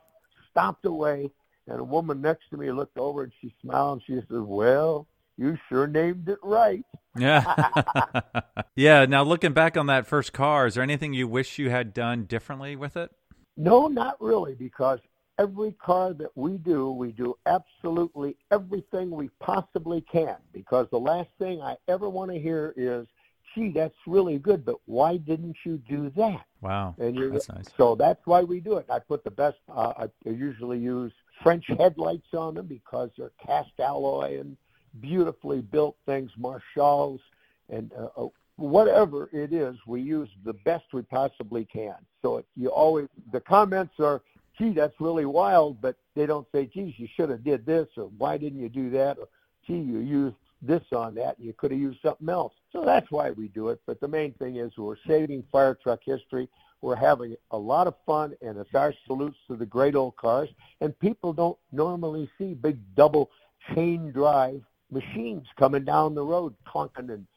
stomped 0.51 0.85
away, 0.85 1.29
and 1.67 1.79
a 1.79 1.83
woman 1.83 2.21
next 2.21 2.49
to 2.49 2.57
me 2.57 2.71
looked 2.71 2.97
over 2.97 3.23
and 3.23 3.31
she 3.41 3.53
smiled 3.61 4.01
and 4.07 4.21
she 4.21 4.27
said, 4.27 4.41
well, 4.41 5.07
you 5.37 5.57
sure 5.69 5.87
named 5.87 6.29
it 6.29 6.39
right. 6.43 6.83
Yeah. 7.17 7.69
yeah. 8.75 9.05
Now, 9.05 9.23
looking 9.23 9.53
back 9.53 9.77
on 9.77 9.87
that 9.87 10.07
first 10.07 10.33
car, 10.33 10.67
is 10.67 10.75
there 10.75 10.83
anything 10.83 11.13
you 11.13 11.27
wish 11.27 11.59
you 11.59 11.69
had 11.69 11.93
done 11.93 12.25
differently 12.25 12.75
with 12.75 12.95
it? 12.95 13.11
No, 13.57 13.87
not 13.87 14.21
really, 14.21 14.55
because 14.55 14.99
every 15.37 15.73
car 15.73 16.13
that 16.13 16.31
we 16.35 16.57
do, 16.57 16.91
we 16.91 17.11
do 17.11 17.35
absolutely 17.45 18.37
everything 18.51 19.11
we 19.11 19.29
possibly 19.39 20.01
can. 20.01 20.37
Because 20.53 20.87
the 20.91 20.99
last 20.99 21.29
thing 21.39 21.61
I 21.61 21.75
ever 21.87 22.09
want 22.09 22.31
to 22.31 22.39
hear 22.39 22.73
is, 22.77 23.07
gee, 23.53 23.71
that's 23.75 23.95
really 24.07 24.37
good, 24.37 24.63
but 24.63 24.77
why 24.85 25.17
didn't 25.17 25.57
you 25.65 25.81
do 25.89 26.11
that? 26.15 26.45
Wow. 26.61 26.95
And 26.99 27.15
you're, 27.15 27.31
That's 27.31 27.49
nice. 27.49 27.65
so 27.75 27.95
that's 27.95 28.21
why 28.25 28.41
we 28.43 28.59
do 28.59 28.77
it. 28.77 28.85
I 28.89 28.99
put 28.99 29.23
the 29.23 29.31
best, 29.31 29.57
uh, 29.67 29.93
I 29.97 30.09
usually 30.29 30.77
use 30.77 31.11
French 31.43 31.65
headlights 31.67 32.33
on 32.33 32.53
them 32.53 32.67
because 32.67 33.09
they're 33.17 33.31
cast 33.45 33.71
alloy 33.79 34.39
and 34.39 34.55
beautifully 34.99 35.61
built 35.61 35.95
things, 36.05 36.31
Marchals, 36.37 37.21
and 37.69 37.91
uh, 37.97 38.09
uh, 38.17 38.27
whatever 38.57 39.29
it 39.31 39.53
is, 39.53 39.75
we 39.87 40.01
use 40.01 40.29
the 40.43 40.53
best 40.53 40.85
we 40.93 41.01
possibly 41.01 41.65
can. 41.65 41.95
So 42.21 42.37
it, 42.37 42.45
you 42.55 42.69
always, 42.69 43.07
the 43.31 43.39
comments 43.39 43.93
are, 43.99 44.21
gee, 44.57 44.73
that's 44.73 44.99
really 44.99 45.25
wild, 45.25 45.81
but 45.81 45.95
they 46.15 46.25
don't 46.25 46.47
say, 46.51 46.65
geez, 46.65 46.93
you 46.97 47.07
should 47.15 47.29
have 47.29 47.43
did 47.43 47.65
this, 47.65 47.87
or 47.97 48.11
why 48.17 48.37
didn't 48.37 48.59
you 48.59 48.69
do 48.69 48.89
that, 48.91 49.17
or 49.17 49.27
gee, 49.65 49.79
you 49.79 49.99
used 49.99 50.35
this 50.61 50.83
on 50.91 51.15
that, 51.15 51.37
and 51.37 51.47
you 51.47 51.53
could 51.53 51.71
have 51.71 51.79
used 51.79 51.99
something 52.01 52.29
else. 52.29 52.53
So 52.71 52.83
that's 52.85 53.09
why 53.09 53.31
we 53.31 53.47
do 53.47 53.69
it. 53.69 53.81
But 53.87 53.99
the 53.99 54.07
main 54.07 54.33
thing 54.33 54.57
is 54.57 54.77
we're 54.77 54.95
saving 55.07 55.43
fire 55.51 55.75
truck 55.81 56.01
history. 56.03 56.47
we're 56.81 56.95
having 56.95 57.35
a 57.51 57.57
lot 57.57 57.87
of 57.87 57.95
fun, 58.05 58.33
and 58.41 58.57
it's 58.57 58.73
our 58.73 58.93
salutes 59.05 59.37
to 59.47 59.55
the 59.55 59.65
great 59.65 59.95
old 59.95 60.15
cars. 60.17 60.49
And 60.81 60.97
people 60.99 61.31
don't 61.31 61.57
normally 61.71 62.29
see 62.37 62.53
big 62.53 62.77
double 62.95 63.29
chain 63.73 64.11
drive 64.11 64.61
machines 64.91 65.47
coming 65.57 65.85
down 65.85 66.15
the 66.15 66.23
road, 66.23 66.53
clunking 66.67 67.09
and, 67.09 67.27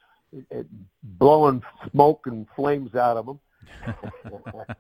and 0.51 0.69
blowing 1.03 1.63
smoke 1.91 2.27
and 2.27 2.47
flames 2.55 2.95
out 2.95 3.17
of 3.17 3.27
them. 3.27 3.41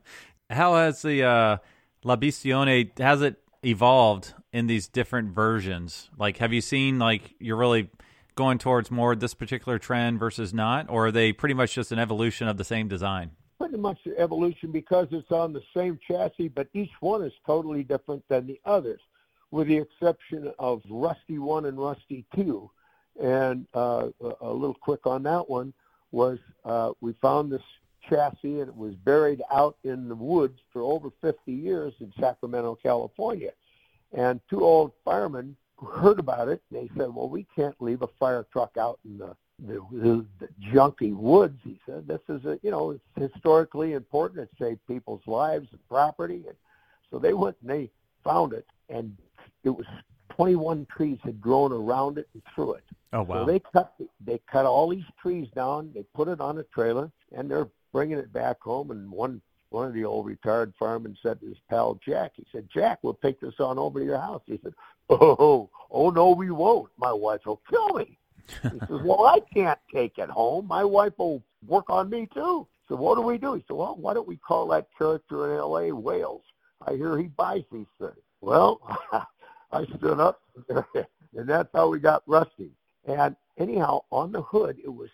How 0.50 0.74
has 0.74 1.02
the 1.02 1.22
uh, 1.24 1.56
La 2.02 2.16
Bestioni 2.16 2.96
has 2.98 3.22
it 3.22 3.36
evolved 3.64 4.34
in 4.52 4.66
these 4.66 4.88
different 4.88 5.30
versions? 5.30 6.10
Like, 6.18 6.38
have 6.38 6.52
you 6.52 6.60
seen 6.60 6.98
like 6.98 7.34
you're 7.38 7.56
really 7.56 7.90
going 8.34 8.58
towards 8.58 8.90
more 8.90 9.14
this 9.14 9.34
particular 9.34 9.78
trend 9.78 10.18
versus 10.18 10.52
not, 10.52 10.90
or 10.90 11.06
are 11.06 11.12
they 11.12 11.32
pretty 11.32 11.54
much 11.54 11.74
just 11.74 11.92
an 11.92 11.98
evolution 11.98 12.48
of 12.48 12.56
the 12.56 12.64
same 12.64 12.88
design? 12.88 13.30
Pretty 13.58 13.76
much 13.76 13.98
the 14.04 14.18
evolution 14.18 14.72
because 14.72 15.06
it's 15.12 15.30
on 15.30 15.52
the 15.52 15.62
same 15.74 15.98
chassis, 16.06 16.48
but 16.48 16.68
each 16.74 16.90
one 17.00 17.24
is 17.24 17.32
totally 17.46 17.84
different 17.84 18.22
than 18.28 18.46
the 18.46 18.60
others, 18.64 19.00
with 19.54 19.68
the 19.68 19.76
exception 19.76 20.52
of 20.58 20.82
Rusty 20.90 21.38
One 21.38 21.66
and 21.66 21.78
Rusty 21.78 22.24
Two. 22.34 22.68
And 23.22 23.66
uh, 23.72 24.08
a 24.40 24.52
little 24.52 24.74
quick 24.74 25.06
on 25.06 25.22
that 25.22 25.48
one 25.48 25.72
was 26.10 26.40
uh, 26.64 26.90
we 27.00 27.12
found 27.22 27.52
this 27.52 27.62
chassis 28.10 28.60
and 28.60 28.68
it 28.68 28.76
was 28.76 28.96
buried 28.96 29.42
out 29.52 29.76
in 29.84 30.08
the 30.08 30.14
woods 30.16 30.58
for 30.72 30.82
over 30.82 31.10
50 31.20 31.52
years 31.52 31.94
in 32.00 32.12
Sacramento, 32.18 32.76
California. 32.82 33.52
And 34.12 34.40
two 34.50 34.64
old 34.64 34.90
firemen 35.04 35.56
heard 35.88 36.18
about 36.18 36.48
it. 36.48 36.60
They 36.72 36.90
said, 36.96 37.14
"Well, 37.14 37.28
we 37.28 37.46
can't 37.54 37.80
leave 37.80 38.02
a 38.02 38.08
fire 38.18 38.44
truck 38.52 38.76
out 38.76 38.98
in 39.04 39.18
the 39.18 39.36
the, 39.60 39.74
the, 39.92 40.26
the 40.40 40.48
junky 40.72 41.14
woods." 41.14 41.60
He 41.62 41.78
said, 41.86 42.08
"This 42.08 42.20
is 42.28 42.44
a 42.44 42.58
you 42.64 42.72
know 42.72 42.90
it's 42.90 43.32
historically 43.32 43.92
important. 43.92 44.40
It 44.40 44.50
saved 44.58 44.80
people's 44.88 45.26
lives 45.28 45.68
and 45.70 45.88
property." 45.88 46.42
And 46.48 46.56
so 47.08 47.20
they 47.20 47.34
went 47.34 47.56
and 47.60 47.70
they 47.70 47.90
found 48.24 48.52
it, 48.52 48.66
and 48.88 49.16
it 49.64 49.70
was 49.70 49.86
21 50.30 50.86
trees 50.94 51.18
had 51.22 51.40
grown 51.40 51.72
around 51.72 52.18
it 52.18 52.28
and 52.34 52.42
through 52.54 52.74
it. 52.74 52.84
Oh 53.12 53.22
wow! 53.22 53.44
So 53.44 53.52
they 53.52 53.60
cut 53.60 53.94
they 54.24 54.40
cut 54.50 54.66
all 54.66 54.88
these 54.88 55.04
trees 55.20 55.48
down. 55.54 55.90
They 55.94 56.04
put 56.14 56.28
it 56.28 56.40
on 56.40 56.58
a 56.58 56.64
trailer, 56.64 57.10
and 57.32 57.50
they're 57.50 57.68
bringing 57.92 58.18
it 58.18 58.32
back 58.32 58.60
home. 58.60 58.90
And 58.90 59.10
one 59.10 59.40
one 59.74 59.88
of 59.88 59.94
the 59.94 60.04
old 60.04 60.26
retired 60.26 60.72
firemen 60.78 61.16
said 61.20 61.40
to 61.40 61.46
his 61.46 61.58
pal 61.68 61.98
Jack, 62.04 62.32
he 62.36 62.46
said, 62.52 62.68
Jack, 62.72 63.00
we'll 63.02 63.14
take 63.14 63.40
this 63.40 63.58
on 63.58 63.76
over 63.76 63.98
to 63.98 64.04
your 64.04 64.20
house. 64.20 64.42
He 64.46 64.58
said, 64.62 64.72
Oh, 65.10 65.68
oh 65.90 66.10
no, 66.10 66.30
we 66.30 66.50
won't. 66.50 66.90
My 66.96 67.12
wife 67.12 67.40
will 67.44 67.60
kill 67.68 67.88
me. 67.90 68.16
He 68.62 68.68
says, 68.68 68.88
Well, 68.88 69.26
I 69.26 69.40
can't 69.52 69.78
take 69.92 70.18
it 70.18 70.30
home. 70.30 70.68
My 70.68 70.84
wife 70.84 71.14
will 71.18 71.42
work 71.66 71.90
on 71.90 72.08
me 72.08 72.28
too. 72.32 72.66
So 72.88 72.96
what 72.96 73.16
do 73.16 73.22
we 73.22 73.36
do? 73.36 73.54
He 73.54 73.64
said, 73.66 73.76
Well, 73.76 73.96
why 73.98 74.14
don't 74.14 74.28
we 74.28 74.36
call 74.36 74.68
that 74.68 74.86
character 74.96 75.52
in 75.52 75.58
L.A. 75.58 75.92
Wales? 75.92 76.44
I 76.86 76.92
hear 76.92 77.18
he 77.18 77.26
buys 77.26 77.64
these 77.72 77.86
things. 77.98 78.12
Well, 78.40 78.80
I 79.74 79.84
stood 79.96 80.20
up, 80.20 80.40
and 80.94 81.48
that's 81.48 81.68
how 81.74 81.88
we 81.88 81.98
got 81.98 82.22
Rusty. 82.26 82.70
And 83.06 83.34
anyhow, 83.58 84.02
on 84.10 84.30
the 84.30 84.42
hood, 84.42 84.78
it 84.82 84.88
was 84.88 85.10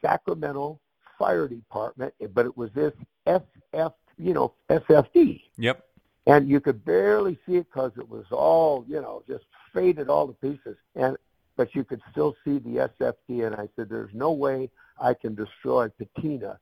Sacramento 0.00 0.78
Fire 1.18 1.48
Department, 1.48 2.14
but 2.32 2.46
it 2.46 2.56
was 2.56 2.70
this 2.72 2.92
SF, 3.26 3.92
you 4.16 4.32
know, 4.32 4.54
SFD. 4.70 5.42
Yep. 5.58 5.84
And 6.26 6.48
you 6.48 6.60
could 6.60 6.84
barely 6.84 7.36
see 7.46 7.56
it 7.56 7.66
because 7.72 7.90
it 7.98 8.08
was 8.08 8.26
all, 8.30 8.84
you 8.86 9.00
know, 9.00 9.24
just 9.26 9.44
faded 9.74 10.08
all 10.08 10.28
to 10.28 10.34
pieces. 10.34 10.76
And 10.94 11.16
but 11.56 11.74
you 11.74 11.84
could 11.84 12.00
still 12.12 12.36
see 12.44 12.58
the 12.58 12.88
SFD. 13.00 13.46
And 13.46 13.56
I 13.56 13.68
said, 13.74 13.88
"There's 13.88 14.14
no 14.14 14.30
way 14.30 14.70
I 14.98 15.14
can 15.14 15.34
destroy 15.34 15.88
patina 15.88 16.58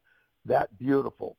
that 0.47 0.77
beautiful." 0.79 1.37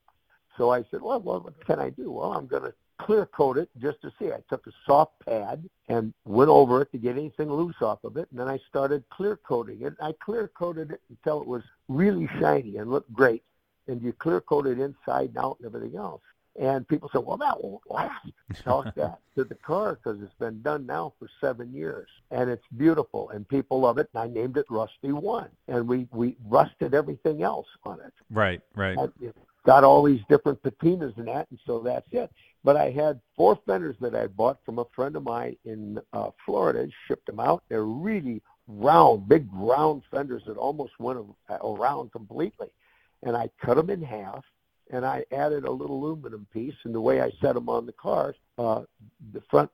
So 0.58 0.70
I 0.70 0.84
said, 0.92 1.02
"Well, 1.02 1.20
what 1.20 1.66
can 1.66 1.80
I 1.80 1.90
do?" 1.90 2.12
Well, 2.12 2.34
I'm 2.34 2.46
going 2.48 2.64
to 2.64 2.74
clear 3.00 3.26
coat 3.26 3.58
it 3.58 3.70
just 3.82 4.02
to 4.02 4.12
see. 4.20 4.28
I 4.28 4.40
took 4.50 4.68
a 4.68 4.72
soft 4.86 5.14
pad 5.26 5.68
and 5.88 6.14
went 6.26 6.50
over 6.50 6.82
it 6.82 6.92
to 6.92 6.98
get 6.98 7.18
anything 7.18 7.52
loose 7.52 7.82
off 7.82 8.04
of 8.04 8.18
it, 8.18 8.28
and 8.32 8.40
then 8.40 8.48
I 8.48 8.60
started 8.70 9.04
clear 9.10 9.38
coating 9.38 9.82
it. 9.82 9.94
I 10.02 10.14
clear 10.24 10.50
coated 10.50 10.92
it 10.92 11.02
until 11.10 11.42
it 11.42 11.48
was 11.48 11.64
really 11.88 12.30
shiny 12.40 12.78
and 12.78 12.92
looked 12.92 13.12
great. 13.12 13.44
And 13.88 14.02
you 14.04 14.14
clear 14.14 14.40
coat 14.40 14.68
it 14.68 14.80
inside 14.80 15.30
and 15.30 15.38
out 15.40 15.58
and 15.60 15.66
everything 15.66 15.98
else. 15.98 16.22
And 16.60 16.88
people 16.88 17.10
say, 17.14 17.20
well, 17.20 17.38
that 17.38 17.64
won't 17.64 17.82
last. 17.90 18.28
Talk 18.64 18.94
that 18.96 19.20
to 19.36 19.46
the 19.46 19.56
car 19.56 19.96
because 19.96 20.22
it's 20.22 20.34
been 20.34 20.62
done 20.62 20.86
now 20.86 21.14
for 21.18 21.30
seven 21.40 21.74
years. 21.74 22.10
And 22.32 22.50
it's 22.50 22.66
beautiful. 22.76 23.30
And 23.30 23.48
people 23.48 23.80
love 23.80 23.98
it. 23.98 24.10
And 24.14 24.24
I 24.24 24.28
named 24.28 24.58
it 24.58 24.66
Rusty 24.70 25.12
One. 25.12 25.50
And 25.68 25.88
we, 25.88 26.08
we 26.12 26.36
rusted 26.48 26.94
everything 26.94 27.44
else 27.44 27.68
on 27.84 28.00
it. 28.02 28.14
Right, 28.30 28.62
right. 28.76 28.98
And 28.98 29.34
got 29.66 29.84
all 29.84 30.04
these 30.04 30.22
different 30.28 30.62
patinas 30.62 31.18
and 31.18 31.28
that. 31.30 31.48
And 31.50 31.60
so 31.66 31.80
that's 31.80 32.08
it. 32.12 32.30
But 32.64 32.76
I 32.76 32.92
had 32.92 33.22
four 33.38 33.58
fenders 33.66 33.96
that 34.02 34.16
I 34.16 34.28
bought 34.28 34.60
from 34.66 34.80
a 34.80 34.86
friend 34.94 35.16
of 35.16 35.24
mine 35.24 35.56
in 35.64 36.00
uh, 36.12 36.32
Florida. 36.46 36.88
Shipped 37.08 37.28
them 37.28 37.40
out. 37.40 37.64
They're 37.70 37.86
really 37.86 38.42
round, 38.68 39.28
big 39.28 39.48
round 39.54 40.04
fenders 40.12 40.44
that 40.46 40.58
almost 40.58 40.94
went 41.00 41.20
around 41.64 42.12
completely. 42.12 42.68
And 43.24 43.36
I 43.36 43.50
cut 43.62 43.78
them 43.78 43.90
in 43.90 44.02
half, 44.02 44.44
and 44.92 45.06
I 45.06 45.26
added 45.32 45.66
a 45.66 45.72
little 45.72 46.04
aluminum 46.04 46.48
piece. 46.54 46.76
And 46.84 46.94
the 46.94 47.02
way 47.02 47.22
I 47.22 47.32
set 47.42 47.56
them 47.56 47.70
on 47.70 47.86
the 47.86 47.94
cars, 47.94 48.36
uh, 48.58 48.84
the 49.34 49.42
front, 49.50 49.70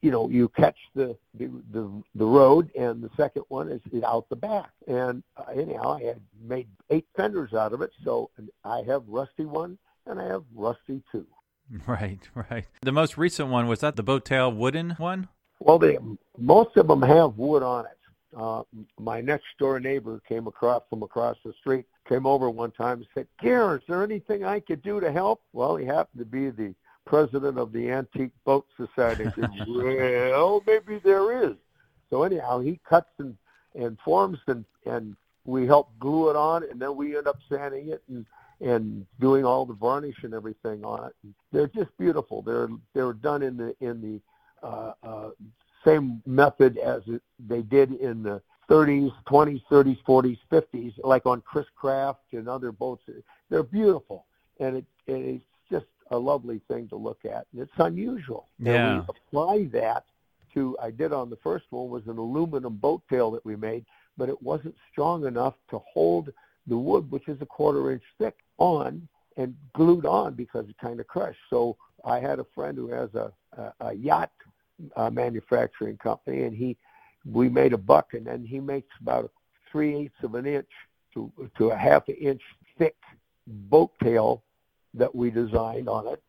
you 0.00 0.10
know, 0.10 0.28
you 0.28 0.48
catch 0.50 0.76
the, 0.94 1.16
the 1.34 1.50
the 1.72 2.02
the 2.14 2.24
road, 2.24 2.70
and 2.78 3.02
the 3.02 3.10
second 3.16 3.42
one 3.48 3.68
is, 3.70 3.80
out 4.04 4.28
the 4.28 4.36
back. 4.36 4.70
And 4.86 5.22
uh, 5.36 5.50
anyhow, 5.52 5.98
I 6.00 6.04
had 6.04 6.20
made 6.40 6.68
eight 6.90 7.06
fenders 7.16 7.54
out 7.54 7.72
of 7.72 7.82
it. 7.82 7.90
So 8.04 8.30
I 8.64 8.82
have 8.86 9.02
rusty 9.08 9.44
one, 9.44 9.78
and 10.06 10.20
I 10.20 10.26
have 10.26 10.44
rusty 10.54 11.02
two. 11.10 11.26
Right, 11.86 12.20
right. 12.34 12.64
The 12.82 12.92
most 12.92 13.18
recent 13.18 13.48
one 13.48 13.66
was 13.66 13.80
that 13.80 13.96
the 13.96 14.02
boat 14.02 14.24
tail 14.24 14.50
wooden 14.50 14.90
one. 14.98 15.28
Well, 15.60 15.78
they 15.78 15.98
most 16.36 16.76
of 16.76 16.86
them 16.88 17.02
have 17.02 17.36
wood 17.36 17.62
on 17.62 17.86
it. 17.86 17.98
Uh, 18.36 18.62
my 18.98 19.20
next 19.20 19.46
door 19.58 19.80
neighbor 19.80 20.20
came 20.28 20.46
across 20.46 20.82
from 20.90 21.02
across 21.02 21.36
the 21.44 21.52
street, 21.60 21.86
came 22.08 22.26
over 22.26 22.50
one 22.50 22.70
time 22.70 22.98
and 22.98 23.06
said, 23.14 23.26
Gare, 23.40 23.76
is 23.76 23.82
there 23.88 24.02
anything 24.02 24.44
I 24.44 24.60
could 24.60 24.82
do 24.82 25.00
to 25.00 25.10
help? 25.10 25.42
Well, 25.52 25.76
he 25.76 25.86
happened 25.86 26.20
to 26.20 26.24
be 26.24 26.50
the 26.50 26.74
president 27.06 27.58
of 27.58 27.72
the 27.72 27.90
Antique 27.90 28.32
Boat 28.44 28.66
Society. 28.76 29.26
I 29.26 29.32
said, 29.32 29.50
well, 29.66 30.62
maybe 30.66 31.00
there 31.02 31.44
is. 31.48 31.56
So 32.10 32.22
anyhow, 32.22 32.60
he 32.60 32.78
cuts 32.88 33.10
and, 33.18 33.36
and 33.74 33.98
forms 34.04 34.38
and, 34.46 34.64
and 34.84 35.16
we 35.44 35.66
help 35.66 35.90
glue 35.98 36.28
it 36.28 36.36
on 36.36 36.64
and 36.70 36.78
then 36.80 36.96
we 36.96 37.16
end 37.16 37.26
up 37.26 37.38
sanding 37.48 37.88
it 37.88 38.02
and, 38.08 38.26
and 38.60 39.06
doing 39.20 39.44
all 39.44 39.64
the 39.64 39.74
varnish 39.74 40.16
and 40.22 40.34
everything 40.34 40.84
on 40.84 41.06
it. 41.06 41.34
They're 41.52 41.68
just 41.68 41.96
beautiful. 41.98 42.42
They're, 42.42 42.68
they're 42.94 43.12
done 43.12 43.42
in 43.42 43.56
the, 43.56 43.74
in 43.80 44.00
the, 44.00 44.66
uh, 44.66 44.92
uh, 45.02 45.30
same 45.84 46.20
method 46.26 46.76
as 46.78 47.02
it, 47.06 47.22
they 47.38 47.62
did 47.62 47.92
in 47.92 48.22
the 48.22 48.42
30s, 48.68 49.12
20s, 49.26 49.62
30s, 49.70 49.98
40s, 50.06 50.38
50s, 50.50 50.92
like 51.02 51.24
on 51.26 51.40
Chris 51.40 51.66
Craft 51.74 52.20
and 52.32 52.48
other 52.48 52.72
boats. 52.72 53.02
They're 53.48 53.62
beautiful, 53.62 54.26
and 54.60 54.76
it, 54.78 54.84
it's 55.06 55.44
just 55.70 55.86
a 56.10 56.18
lovely 56.18 56.60
thing 56.68 56.88
to 56.88 56.96
look 56.96 57.24
at. 57.24 57.46
And 57.52 57.62
it's 57.62 57.72
unusual. 57.78 58.48
Yeah. 58.58 58.98
And 58.98 59.06
we 59.06 59.14
apply 59.30 59.68
that 59.78 60.04
to, 60.54 60.76
I 60.82 60.90
did 60.90 61.12
on 61.12 61.30
the 61.30 61.36
first 61.36 61.66
one, 61.70 61.88
was 61.88 62.06
an 62.06 62.18
aluminum 62.18 62.76
boat 62.76 63.02
tail 63.08 63.30
that 63.32 63.44
we 63.44 63.56
made, 63.56 63.84
but 64.16 64.28
it 64.28 64.42
wasn't 64.42 64.74
strong 64.92 65.26
enough 65.26 65.54
to 65.70 65.80
hold 65.92 66.30
the 66.66 66.76
wood, 66.76 67.10
which 67.10 67.28
is 67.28 67.40
a 67.40 67.46
quarter 67.46 67.92
inch 67.92 68.02
thick, 68.18 68.36
on 68.58 69.08
and 69.36 69.54
glued 69.74 70.04
on 70.04 70.34
because 70.34 70.68
it 70.68 70.76
kind 70.78 71.00
of 71.00 71.06
crushed. 71.06 71.38
So 71.48 71.76
I 72.04 72.18
had 72.18 72.38
a 72.38 72.46
friend 72.54 72.76
who 72.76 72.88
has 72.88 73.08
a, 73.14 73.32
a, 73.56 73.72
a 73.88 73.94
yacht 73.94 74.30
uh, 74.96 75.10
manufacturing 75.10 75.96
company, 75.96 76.44
and 76.44 76.56
he 76.56 76.76
we 77.24 77.48
made 77.48 77.72
a 77.72 77.78
buck, 77.78 78.14
and 78.14 78.26
then 78.26 78.44
he 78.44 78.60
makes 78.60 78.88
about 79.00 79.30
three 79.70 79.94
eighths 79.94 80.22
of 80.22 80.34
an 80.34 80.46
inch 80.46 80.68
to 81.14 81.32
to 81.56 81.70
a 81.70 81.76
half 81.76 82.08
an 82.08 82.14
inch 82.14 82.42
thick 82.78 82.96
boat 83.46 83.90
tail 84.02 84.42
that 84.94 85.14
we 85.14 85.30
designed 85.30 85.88
on 85.88 86.06
it, 86.06 86.22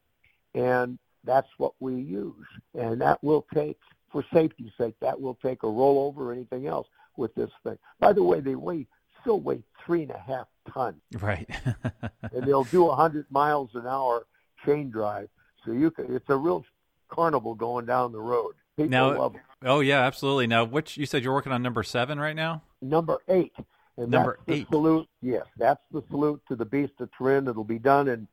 and 0.56 0.98
that's 1.24 1.48
what 1.58 1.74
we 1.80 1.96
use, 1.96 2.48
and 2.74 3.00
that 3.02 3.24
will 3.24 3.46
take 3.54 3.78
for 4.12 4.24
safety's 4.34 4.72
sake 4.78 4.96
that 5.02 5.20
will 5.20 5.36
take 5.36 5.64
a 5.64 5.68
rollover 5.68 6.18
or 6.18 6.34
anything 6.34 6.66
else 6.66 6.88
with 7.18 7.34
this 7.36 7.52
thing. 7.64 7.78
By 8.00 8.14
the 8.14 8.24
way, 8.24 8.40
they 8.40 8.56
weigh 8.56 8.88
still 9.22 9.40
weigh 9.40 9.64
three 9.86 10.04
and 10.04 10.12
a 10.12 10.20
half 10.20 10.48
tons. 10.72 11.02
Right. 11.20 11.50
and 12.34 12.44
they'll 12.44 12.64
do 12.66 12.90
a 12.90 12.96
hundred 12.96 13.26
miles 13.30 13.72
an 13.74 13.88
hour 13.88 14.26
chain 14.66 14.90
drive. 14.90 15.30
So 15.66 15.72
you 15.72 15.92
can 15.92 16.14
it's 16.16 16.30
a 16.30 16.36
real 16.36 16.66
carnival 17.10 17.56
going 17.56 17.86
down 17.86 18.12
the 18.12 18.20
road. 18.20 18.54
People 18.78 18.92
now, 18.92 19.18
love 19.18 19.36
it. 19.36 19.42
Oh 19.64 19.82
yeah, 19.82 20.02
absolutely. 20.02 20.48
Now, 20.48 20.64
which 20.64 20.98
you 20.98 21.06
said 21.06 21.24
you're 21.24 21.34
working 21.34 21.52
on 21.52 21.62
number 21.62 21.84
seven 21.84 22.20
right 22.20 22.36
now? 22.36 22.64
Number 22.82 23.20
eight. 23.28 23.54
And 23.98 24.12
number 24.12 24.38
that's 24.38 24.46
the 24.46 24.54
eight. 24.62 24.68
Salute. 24.70 25.08
Yes, 25.22 25.46
that's 25.58 25.82
the 25.92 26.02
salute 26.10 26.42
to 26.48 26.56
the 26.56 26.66
Beast 26.66 26.94
of 27.00 27.10
Turin. 27.18 27.48
It'll 27.48 27.66
be 27.66 27.80
done 27.80 28.08
in 28.08 28.28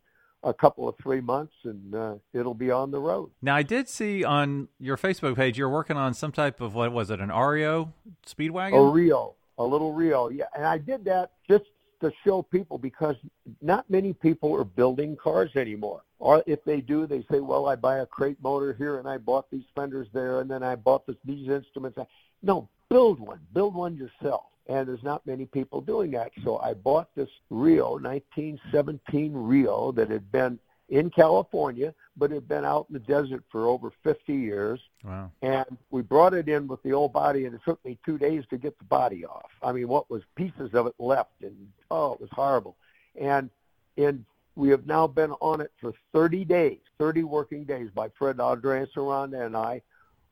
a 0.46 0.54
couple 0.54 0.88
of 0.88 0.94
three 1.02 1.20
months, 1.20 1.54
and 1.64 1.94
uh, 1.94 2.14
it'll 2.32 2.54
be 2.54 2.70
on 2.70 2.92
the 2.92 3.00
road. 3.00 3.30
Now, 3.42 3.56
I 3.56 3.62
did 3.62 3.88
see 3.88 4.22
on 4.22 4.68
your 4.78 4.96
Facebook 4.96 5.34
page 5.34 5.58
you're 5.58 5.68
working 5.68 5.96
on 5.96 6.14
some 6.14 6.30
type 6.30 6.60
of 6.60 6.74
what 6.74 6.92
was 6.92 7.10
it, 7.10 7.20
an 7.20 7.30
REO 7.30 7.92
Speedwagon? 8.24 8.88
A 8.88 8.92
REO, 8.92 9.34
a 9.58 9.64
little 9.64 9.92
REO. 9.92 10.28
Yeah, 10.28 10.44
and 10.54 10.64
I 10.64 10.78
did 10.78 11.04
that 11.06 11.32
just 11.48 11.64
to 12.00 12.12
show 12.24 12.42
people 12.42 12.78
because 12.78 13.16
not 13.62 13.88
many 13.88 14.12
people 14.12 14.54
are 14.54 14.64
building 14.64 15.16
cars 15.16 15.50
anymore. 15.56 16.02
Or 16.18 16.42
if 16.46 16.62
they 16.64 16.80
do, 16.80 17.06
they 17.06 17.24
say, 17.30 17.40
"Well, 17.40 17.66
I 17.66 17.76
buy 17.76 17.98
a 17.98 18.06
crate 18.06 18.38
motor 18.42 18.72
here, 18.74 18.98
and 18.98 19.08
I 19.08 19.18
bought 19.18 19.50
these 19.50 19.64
fenders 19.74 20.08
there, 20.12 20.40
and 20.40 20.50
then 20.50 20.62
I 20.62 20.76
bought 20.76 21.06
this, 21.06 21.16
these 21.24 21.48
instruments." 21.48 21.98
No, 22.42 22.68
build 22.88 23.18
one. 23.18 23.40
Build 23.52 23.74
one 23.74 23.96
yourself. 23.96 24.44
And 24.68 24.88
there's 24.88 25.02
not 25.02 25.26
many 25.26 25.46
people 25.46 25.80
doing 25.80 26.10
that. 26.12 26.32
So 26.42 26.58
I 26.58 26.74
bought 26.74 27.14
this 27.14 27.28
REO, 27.50 27.98
1917 27.98 29.32
Rio, 29.32 29.92
that 29.92 30.10
had 30.10 30.30
been 30.32 30.58
in 30.88 31.10
California, 31.10 31.92
but 32.16 32.30
it 32.30 32.34
had 32.34 32.48
been 32.48 32.64
out 32.64 32.86
in 32.88 32.94
the 32.94 33.00
desert 33.00 33.42
for 33.50 33.66
over 33.66 33.90
50 34.04 34.32
years. 34.32 34.80
Wow. 35.04 35.30
And 35.42 35.64
we 35.90 36.02
brought 36.02 36.34
it 36.34 36.48
in 36.48 36.68
with 36.68 36.82
the 36.82 36.92
old 36.92 37.12
body, 37.12 37.46
and 37.46 37.54
it 37.54 37.60
took 37.64 37.84
me 37.84 37.98
two 38.04 38.18
days 38.18 38.44
to 38.50 38.58
get 38.58 38.78
the 38.78 38.84
body 38.84 39.24
off. 39.24 39.50
I 39.62 39.72
mean, 39.72 39.88
what 39.88 40.10
was 40.10 40.22
pieces 40.36 40.74
of 40.74 40.86
it 40.86 40.94
left, 40.98 41.32
and 41.42 41.56
oh, 41.90 42.12
it 42.12 42.20
was 42.20 42.30
horrible. 42.32 42.76
And 43.20 43.50
in 43.96 44.24
we 44.56 44.70
have 44.70 44.86
now 44.86 45.06
been 45.06 45.32
on 45.32 45.60
it 45.60 45.70
for 45.80 45.92
30 46.12 46.44
days, 46.46 46.78
30 46.98 47.24
working 47.24 47.64
days 47.64 47.90
by 47.94 48.08
Fred 48.18 48.40
Andreas 48.40 48.88
Aranda 48.96 49.44
and 49.44 49.54
I. 49.54 49.82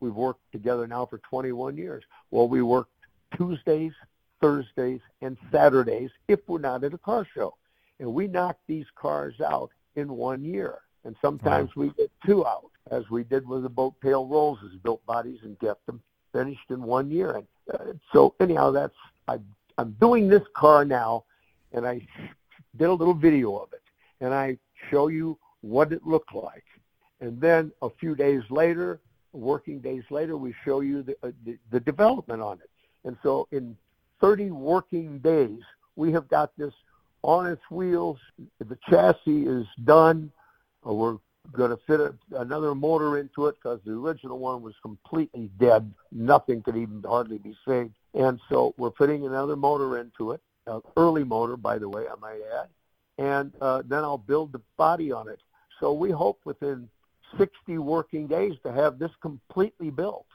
We've 0.01 0.15
worked 0.15 0.51
together 0.51 0.87
now 0.87 1.07
for 1.07 1.19
21 1.19 1.77
years. 1.77 2.03
Well, 2.31 2.49
we 2.49 2.63
work 2.63 2.89
Tuesdays, 3.37 3.93
Thursdays, 4.41 5.01
and 5.21 5.37
Saturdays 5.53 6.11
if 6.27 6.41
we're 6.47 6.59
not 6.59 6.85
at 6.85 6.95
a 6.95 6.99
car 6.99 7.27
show. 7.35 7.55
And 8.01 8.15
we 8.15 8.27
knock 8.27 8.57
these 8.67 8.87
cars 8.97 9.41
out 9.41 9.71
in 9.97 10.09
one 10.09 10.45
year. 10.45 10.79
And 11.05 11.15
sometimes 11.21 11.77
we 11.77 11.91
get 11.91 12.11
two 12.25 12.47
out, 12.47 12.71
as 12.91 13.09
we 13.11 13.25
did 13.25 13.47
with 13.47 13.63
the 13.63 13.69
Boat 13.69 13.95
Tail 14.03 14.27
Roses, 14.27 14.77
built 14.83 15.05
bodies 15.07 15.41
and 15.43 15.59
get 15.59 15.77
them 15.87 16.01
finished 16.33 16.71
in 16.71 16.83
one 16.83 17.11
year. 17.11 17.37
And 17.37 17.47
uh, 17.73 17.93
so 18.13 18.35
anyhow, 18.41 18.71
that's 18.71 18.95
I, 19.29 19.39
I'm 19.79 19.93
doing 20.01 20.29
this 20.29 20.43
car 20.55 20.85
now, 20.85 21.25
and 21.73 21.87
I 21.87 22.07
did 22.77 22.89
a 22.89 22.93
little 22.93 23.15
video 23.15 23.57
of 23.57 23.73
it, 23.73 23.83
and 24.21 24.33
I 24.33 24.59
show 24.91 25.09
you 25.09 25.39
what 25.61 25.93
it 25.93 26.07
looked 26.07 26.35
like. 26.35 26.65
And 27.21 27.41
then 27.41 27.73
a 27.83 27.89
few 27.89 28.15
days 28.15 28.43
later, 28.51 29.01
working 29.33 29.81
days 29.81 30.05
later, 30.11 30.37
we 30.37 30.55
show 30.65 30.81
you 30.81 31.03
the, 31.03 31.17
uh, 31.23 31.33
the, 31.45 31.59
the 31.71 31.81
development 31.81 32.43
on 32.43 32.61
it. 32.61 32.71
And 33.05 33.17
so 33.23 33.49
in 33.51 33.77
30 34.21 34.51
working 34.51 35.19
days, 35.19 35.61
we 35.97 36.13
have 36.13 36.29
got 36.29 36.57
this 36.57 36.73
on 37.25 37.47
its 37.47 37.63
wheels. 37.71 38.19
The 38.59 38.79
chassis 38.89 39.47
is 39.47 39.67
done. 39.83 40.31
Uh, 40.87 40.93
we're 40.93 41.17
going 41.53 41.71
to 41.71 41.79
fit 41.87 41.99
a, 42.01 42.15
another 42.37 42.75
motor 42.75 43.19
into 43.19 43.47
it 43.47 43.57
because 43.57 43.81
the 43.85 43.93
original 43.93 44.39
one 44.39 44.63
was 44.63 44.75
completely 44.83 45.51
dead. 45.59 45.93
Nothing 46.13 46.63
could 46.63 46.77
even 46.77 47.03
hardly 47.03 47.39
be 47.39 47.57
saved. 47.67 47.95
And 48.13 48.39
so 48.51 48.75
we're 48.77 48.91
putting 48.91 49.25
another 49.27 49.57
motor 49.57 49.99
into 49.99 50.33
it, 50.33 50.41
an 50.67 50.83
early 50.99 51.25
motor, 51.25 51.57
by 51.57 51.79
the 51.79 51.89
way, 51.89 52.05
I 52.07 52.21
might 52.21 52.41
add. 52.61 52.69
And 53.17 53.53
uh, 53.61 53.83
then 53.87 54.05
I'll 54.05 54.19
build 54.19 54.53
the 54.53 54.61
body 54.77 55.11
on 55.11 55.29
it. 55.29 55.41
So 55.81 55.93
we 55.95 56.11
hope 56.11 56.41
within 56.45 56.89
60 57.39 57.79
working 57.79 58.27
days 58.27 58.53
to 58.65 58.73
have 58.73 58.99
this 58.99 59.11
completely 59.23 59.91
built 59.91 60.27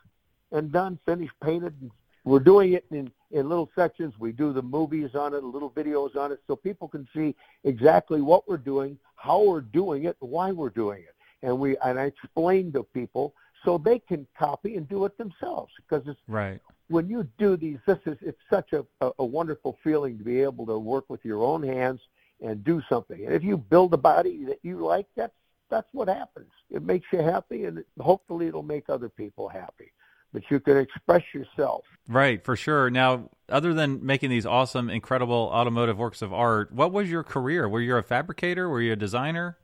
and 0.52 0.72
done, 0.72 0.98
finished, 1.06 1.34
painted, 1.44 1.76
and 1.82 1.92
we're 2.24 2.40
doing 2.40 2.74
it 2.74 2.86
in, 2.92 3.12
in 3.32 3.50
little 3.50 3.70
sections. 3.76 4.14
We 4.20 4.32
do 4.32 4.54
the 4.54 4.62
movies 4.62 5.16
on 5.16 5.34
it, 5.34 5.44
little 5.44 5.72
videos 5.72 6.16
on 6.16 6.32
it, 6.32 6.40
so 6.48 6.56
people 6.56 6.88
can 6.88 7.08
see 7.16 7.36
exactly 7.64 8.22
what 8.22 8.48
we're 8.48 8.58
doing, 8.58 8.98
how 9.16 9.44
we're 9.44 9.62
doing 9.62 10.06
it, 10.06 10.16
why 10.20 10.52
we're 10.52 10.70
doing 10.70 11.04
it. 11.04 11.16
And 11.42 11.58
we 11.60 11.78
and 11.78 11.98
I 11.98 12.06
explain 12.06 12.72
to 12.74 12.84
people 12.84 13.34
so 13.64 13.78
they 13.78 14.00
can 14.00 14.28
copy 14.38 14.76
and 14.76 14.88
do 14.90 15.06
it 15.06 15.18
themselves 15.18 15.74
because 15.78 16.06
it's 16.08 16.20
right. 16.28 16.60
When 16.90 17.08
you 17.08 17.28
do 17.38 17.56
these, 17.56 17.78
this 17.86 18.00
is 18.06 18.18
it's 18.22 18.40
such 18.50 18.74
a, 18.74 18.86
a, 19.00 19.12
a 19.20 19.26
wonderful 19.26 19.78
feeling 19.84 20.18
to 20.18 20.24
be 20.24 20.42
able 20.42 20.66
to 20.66 20.78
work 20.78 21.06
with 21.08 21.24
your 21.24 21.44
own 21.44 21.64
hands 21.64 22.02
and 22.42 22.64
do 22.64 22.82
something. 22.90 23.26
And 23.26 23.34
if 23.34 23.44
you 23.44 23.58
build 23.58 23.94
a 23.94 23.98
body 23.98 24.44
that 24.46 24.60
you 24.64 24.84
like, 24.84 25.06
that's 25.16 25.34
that's 25.70 25.88
what 25.92 26.08
happens. 26.08 26.52
It 26.72 26.84
makes 26.84 27.06
you 27.14 27.20
happy, 27.20 27.66
and 27.66 27.84
hopefully 28.00 28.48
it'll 28.48 28.64
make 28.64 28.90
other 28.90 29.08
people 29.08 29.48
happy 29.48 29.92
but 30.34 30.44
you 30.50 30.60
could 30.60 30.78
express 30.78 31.24
yourself. 31.34 31.84
Right, 32.08 32.44
for 32.44 32.56
sure. 32.56 32.90
Now, 32.90 33.30
other 33.50 33.74
than 33.74 34.06
making 34.06 34.30
these 34.30 34.46
awesome, 34.46 34.90
incredible 34.90 35.50
automotive 35.54 35.98
works 35.98 36.22
of 36.22 36.34
art, 36.34 36.72
what 36.72 36.92
was 36.92 37.10
your 37.10 37.24
career? 37.24 37.68
Were 37.68 37.82
you 37.82 37.96
a 37.96 38.04
fabricator? 38.04 38.70
Were 38.70 38.82
you 38.82 38.94
a 38.94 38.96
designer? 38.96 39.58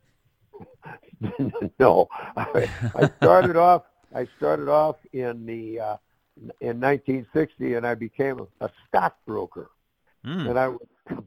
no, 1.79 2.07
I, 2.37 2.69
I 2.95 3.09
started 3.17 3.55
off. 3.55 3.83
I 4.13 4.27
started 4.37 4.69
off 4.69 4.97
in 5.13 5.45
the 5.45 5.79
uh, 5.79 5.97
in 6.61 6.79
1960, 6.79 7.75
and 7.75 7.85
I 7.85 7.95
became 7.95 8.39
a, 8.39 8.65
a 8.65 8.69
stockbroker. 8.87 9.69
Mm. 10.25 10.49
And 10.49 10.59
I, 10.59 10.73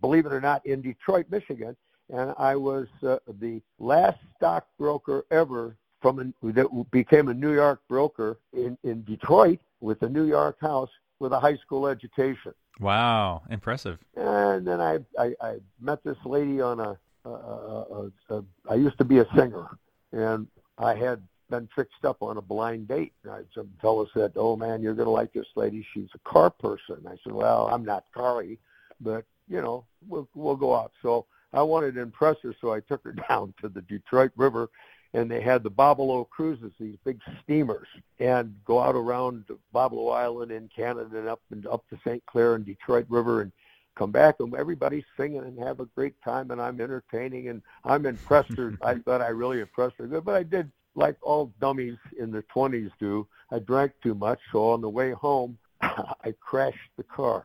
believe 0.00 0.26
it 0.26 0.32
or 0.32 0.40
not, 0.40 0.64
in 0.66 0.82
Detroit, 0.82 1.26
Michigan, 1.30 1.76
and 2.10 2.34
I 2.38 2.56
was 2.56 2.86
uh, 3.06 3.18
the 3.40 3.60
last 3.78 4.18
stockbroker 4.36 5.24
ever 5.30 5.76
from 6.00 6.34
a, 6.42 6.52
that 6.52 6.90
became 6.90 7.28
a 7.28 7.34
New 7.34 7.52
York 7.52 7.80
broker 7.88 8.38
in, 8.52 8.78
in 8.84 9.02
Detroit 9.04 9.58
with 9.80 10.02
a 10.02 10.08
New 10.08 10.24
York 10.24 10.60
house 10.60 10.90
with 11.18 11.32
a 11.32 11.40
high 11.40 11.56
school 11.56 11.86
education. 11.86 12.54
Wow, 12.80 13.42
impressive. 13.50 13.98
And 14.16 14.66
then 14.66 14.80
I 14.80 14.98
I, 15.18 15.34
I 15.40 15.56
met 15.80 16.02
this 16.04 16.16
lady 16.24 16.60
on 16.60 16.78
a, 16.78 16.96
a, 17.24 17.30
a, 17.30 18.12
a 18.30 18.44
I 18.70 18.74
used 18.74 18.98
to 18.98 19.04
be 19.04 19.18
a 19.18 19.26
singer, 19.34 19.66
and 20.12 20.46
I 20.78 20.94
had 20.94 21.20
been 21.50 21.68
fixed 21.74 22.04
up 22.04 22.22
on 22.22 22.36
a 22.36 22.42
blind 22.42 22.88
date. 22.88 23.14
And 23.24 23.32
I, 23.32 23.40
some 23.52 23.70
fellow 23.80 24.06
said, 24.14 24.32
"Oh 24.36 24.56
man, 24.56 24.80
you're 24.80 24.94
going 24.94 25.06
to 25.06 25.10
like 25.10 25.32
this 25.32 25.46
lady. 25.56 25.84
She's 25.92 26.08
a 26.14 26.30
car 26.30 26.50
person." 26.50 27.04
I 27.06 27.16
said, 27.24 27.32
"Well, 27.32 27.68
I'm 27.68 27.84
not 27.84 28.04
carry, 28.14 28.58
but 29.00 29.24
you 29.48 29.60
know, 29.60 29.84
we'll 30.06 30.28
we'll 30.34 30.56
go 30.56 30.76
out." 30.76 30.92
So 31.02 31.26
I 31.52 31.62
wanted 31.62 31.94
to 31.94 32.00
impress 32.00 32.36
her, 32.44 32.54
so 32.60 32.72
I 32.72 32.80
took 32.80 33.02
her 33.04 33.12
down 33.28 33.54
to 33.60 33.68
the 33.68 33.82
Detroit 33.82 34.30
River 34.36 34.70
and 35.14 35.30
they 35.30 35.40
had 35.40 35.62
the 35.62 35.70
Boblo 35.70 36.28
cruises, 36.28 36.72
these 36.78 36.96
big 37.04 37.20
steamers, 37.42 37.88
and 38.18 38.54
go 38.64 38.80
out 38.80 38.94
around 38.94 39.44
Boblo 39.74 40.12
Island 40.14 40.52
in 40.52 40.68
Canada 40.74 41.18
and 41.18 41.28
up 41.28 41.40
and 41.50 41.66
up 41.66 41.84
the 41.90 41.98
St. 42.04 42.24
Clair 42.26 42.54
and 42.54 42.66
Detroit 42.66 43.06
River 43.08 43.42
and 43.42 43.52
come 43.96 44.12
back 44.12 44.36
and 44.38 44.54
everybody's 44.54 45.04
singing 45.16 45.40
and 45.40 45.58
have 45.58 45.80
a 45.80 45.86
great 45.86 46.14
time 46.22 46.50
and 46.50 46.60
I'm 46.60 46.80
entertaining 46.80 47.48
and 47.48 47.62
I'm 47.84 48.06
impressed 48.06 48.56
her. 48.56 48.76
I 48.82 48.96
thought 48.96 49.22
I 49.22 49.28
really 49.28 49.60
impressed 49.60 49.96
her 49.98 50.06
good, 50.06 50.24
but 50.24 50.34
I 50.34 50.42
did 50.42 50.70
like 50.94 51.16
all 51.22 51.52
dummies 51.60 51.96
in 52.18 52.30
their 52.30 52.44
20s 52.54 52.90
do. 53.00 53.26
I 53.50 53.58
drank 53.60 53.92
too 54.02 54.14
much, 54.14 54.40
so 54.52 54.70
on 54.70 54.80
the 54.80 54.90
way 54.90 55.12
home, 55.12 55.58
I 55.80 56.34
crashed 56.40 56.78
the 56.96 57.02
car. 57.04 57.44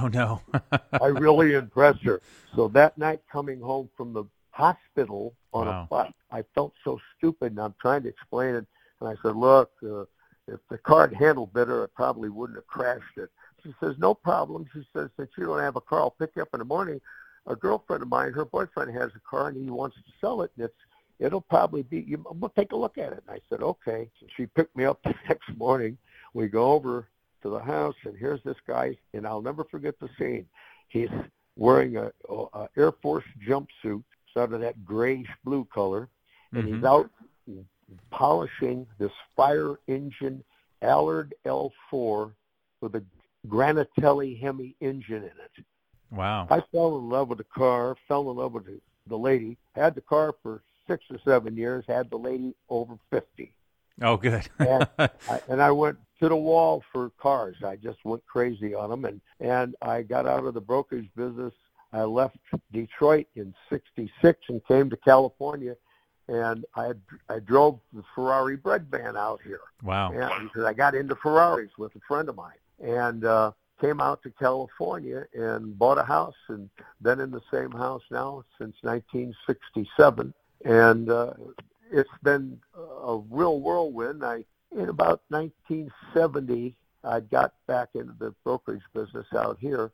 Oh 0.00 0.08
no! 0.08 0.40
I 1.00 1.06
really 1.06 1.54
impressed 1.54 2.02
her. 2.02 2.20
So 2.56 2.66
that 2.68 2.98
night, 2.98 3.20
coming 3.30 3.60
home 3.60 3.88
from 3.96 4.12
the 4.12 4.24
hospital 4.50 5.34
on 5.56 5.66
wow. 5.66 5.82
a 5.82 5.86
bus. 5.86 6.12
I 6.30 6.44
felt 6.54 6.72
so 6.84 6.98
stupid, 7.16 7.52
and 7.52 7.60
I'm 7.60 7.74
trying 7.80 8.02
to 8.02 8.08
explain 8.08 8.54
it. 8.54 8.66
And 9.00 9.08
I 9.08 9.14
said, 9.22 9.36
"Look, 9.36 9.70
uh, 9.82 10.02
if 10.46 10.60
the 10.68 10.78
car 10.78 11.08
had 11.08 11.16
handled 11.16 11.52
better, 11.52 11.84
it 11.84 11.94
probably 11.94 12.28
wouldn't 12.28 12.58
have 12.58 12.66
crashed 12.66 13.16
it." 13.16 13.30
She 13.62 13.74
says, 13.80 13.96
"No 13.98 14.14
problem." 14.14 14.66
She 14.72 14.86
says, 14.92 15.10
"Since 15.16 15.30
you 15.36 15.46
don't 15.46 15.60
have 15.60 15.76
a 15.76 15.80
car, 15.80 16.00
I'll 16.00 16.10
pick 16.10 16.36
you 16.36 16.42
up 16.42 16.52
in 16.52 16.58
the 16.58 16.64
morning." 16.64 17.00
A 17.46 17.56
girlfriend 17.56 18.02
of 18.02 18.08
mine, 18.08 18.32
her 18.32 18.44
boyfriend 18.44 18.90
has 18.92 19.10
a 19.14 19.20
car, 19.20 19.48
and 19.48 19.56
he 19.56 19.70
wants 19.70 19.96
to 19.96 20.12
sell 20.20 20.42
it, 20.42 20.50
and 20.56 20.66
it's 20.66 20.74
it'll 21.18 21.40
probably 21.40 21.82
be. 21.82 22.00
You, 22.00 22.24
we'll 22.30 22.50
take 22.50 22.72
a 22.72 22.76
look 22.76 22.98
at 22.98 23.12
it. 23.12 23.22
And 23.26 23.36
I 23.36 23.40
said, 23.48 23.62
"Okay." 23.62 24.10
She 24.36 24.46
picked 24.46 24.76
me 24.76 24.84
up 24.84 25.00
the 25.04 25.14
next 25.28 25.48
morning. 25.56 25.96
We 26.34 26.48
go 26.48 26.72
over 26.72 27.08
to 27.42 27.48
the 27.48 27.60
house, 27.60 27.96
and 28.04 28.16
here's 28.16 28.42
this 28.42 28.56
guy, 28.66 28.96
and 29.14 29.26
I'll 29.26 29.42
never 29.42 29.64
forget 29.64 29.98
the 30.00 30.08
scene. 30.18 30.46
He's 30.88 31.08
wearing 31.56 31.96
a, 31.96 32.12
a 32.28 32.68
Air 32.76 32.92
Force 32.92 33.24
jumpsuit 33.48 34.04
out 34.36 34.52
of 34.52 34.60
that 34.60 34.84
grayish 34.84 35.28
blue 35.44 35.66
color, 35.72 36.08
and 36.52 36.64
mm-hmm. 36.64 36.76
he's 36.76 36.84
out 36.84 37.10
polishing 38.10 38.86
this 38.98 39.12
fire 39.36 39.76
engine 39.86 40.42
Allard 40.82 41.34
L4 41.46 42.32
with 42.80 42.94
a 42.94 43.04
Granatelli 43.48 44.40
Hemi 44.40 44.74
engine 44.80 45.22
in 45.22 45.24
it. 45.24 45.64
Wow. 46.10 46.46
I 46.50 46.62
fell 46.72 46.98
in 46.98 47.08
love 47.08 47.28
with 47.28 47.38
the 47.38 47.44
car, 47.44 47.96
fell 48.08 48.30
in 48.30 48.36
love 48.36 48.52
with 48.52 48.66
the, 48.66 48.80
the 49.06 49.16
lady, 49.16 49.56
had 49.74 49.94
the 49.94 50.00
car 50.00 50.34
for 50.42 50.62
six 50.86 51.04
or 51.10 51.18
seven 51.24 51.56
years, 51.56 51.84
had 51.88 52.10
the 52.10 52.16
lady 52.16 52.54
over 52.68 52.96
50. 53.10 53.52
Oh, 54.02 54.16
good. 54.16 54.46
and, 54.58 54.88
I, 54.98 55.08
and 55.48 55.62
I 55.62 55.70
went 55.70 55.98
to 56.20 56.28
the 56.28 56.36
wall 56.36 56.82
for 56.92 57.10
cars. 57.18 57.56
I 57.64 57.76
just 57.76 58.04
went 58.04 58.24
crazy 58.26 58.74
on 58.74 58.90
them, 58.90 59.04
and 59.04 59.20
and 59.40 59.74
I 59.82 60.02
got 60.02 60.26
out 60.26 60.44
of 60.44 60.54
the 60.54 60.60
brokerage 60.60 61.08
business 61.16 61.52
I 61.92 62.02
left 62.02 62.38
Detroit 62.72 63.26
in 63.34 63.54
'66 63.70 64.40
and 64.48 64.64
came 64.66 64.90
to 64.90 64.96
California, 64.96 65.76
and 66.28 66.64
I 66.74 66.92
I 67.28 67.38
drove 67.40 67.80
the 67.92 68.02
Ferrari 68.14 68.56
bread 68.56 68.86
van 68.90 69.16
out 69.16 69.40
here. 69.42 69.60
Wow! 69.82 70.12
And 70.12 70.48
because 70.48 70.64
I 70.64 70.72
got 70.72 70.94
into 70.94 71.14
Ferraris 71.16 71.70
with 71.78 71.94
a 71.94 72.00
friend 72.06 72.28
of 72.28 72.36
mine, 72.36 72.58
and 72.80 73.24
uh, 73.24 73.52
came 73.80 74.00
out 74.00 74.22
to 74.22 74.30
California 74.30 75.26
and 75.34 75.78
bought 75.78 75.98
a 75.98 76.02
house, 76.02 76.36
and 76.48 76.68
been 77.02 77.20
in 77.20 77.30
the 77.30 77.42
same 77.52 77.70
house 77.70 78.02
now 78.10 78.44
since 78.58 78.76
1967, 78.82 80.34
and 80.64 81.10
uh, 81.10 81.32
it's 81.90 82.10
been 82.22 82.58
a 82.74 83.18
real 83.30 83.60
whirlwind. 83.60 84.24
I 84.24 84.44
in 84.72 84.88
about 84.88 85.22
1970, 85.28 86.74
I 87.04 87.20
got 87.20 87.54
back 87.66 87.90
into 87.94 88.12
the 88.18 88.34
brokerage 88.44 88.82
business 88.92 89.26
out 89.34 89.58
here, 89.60 89.92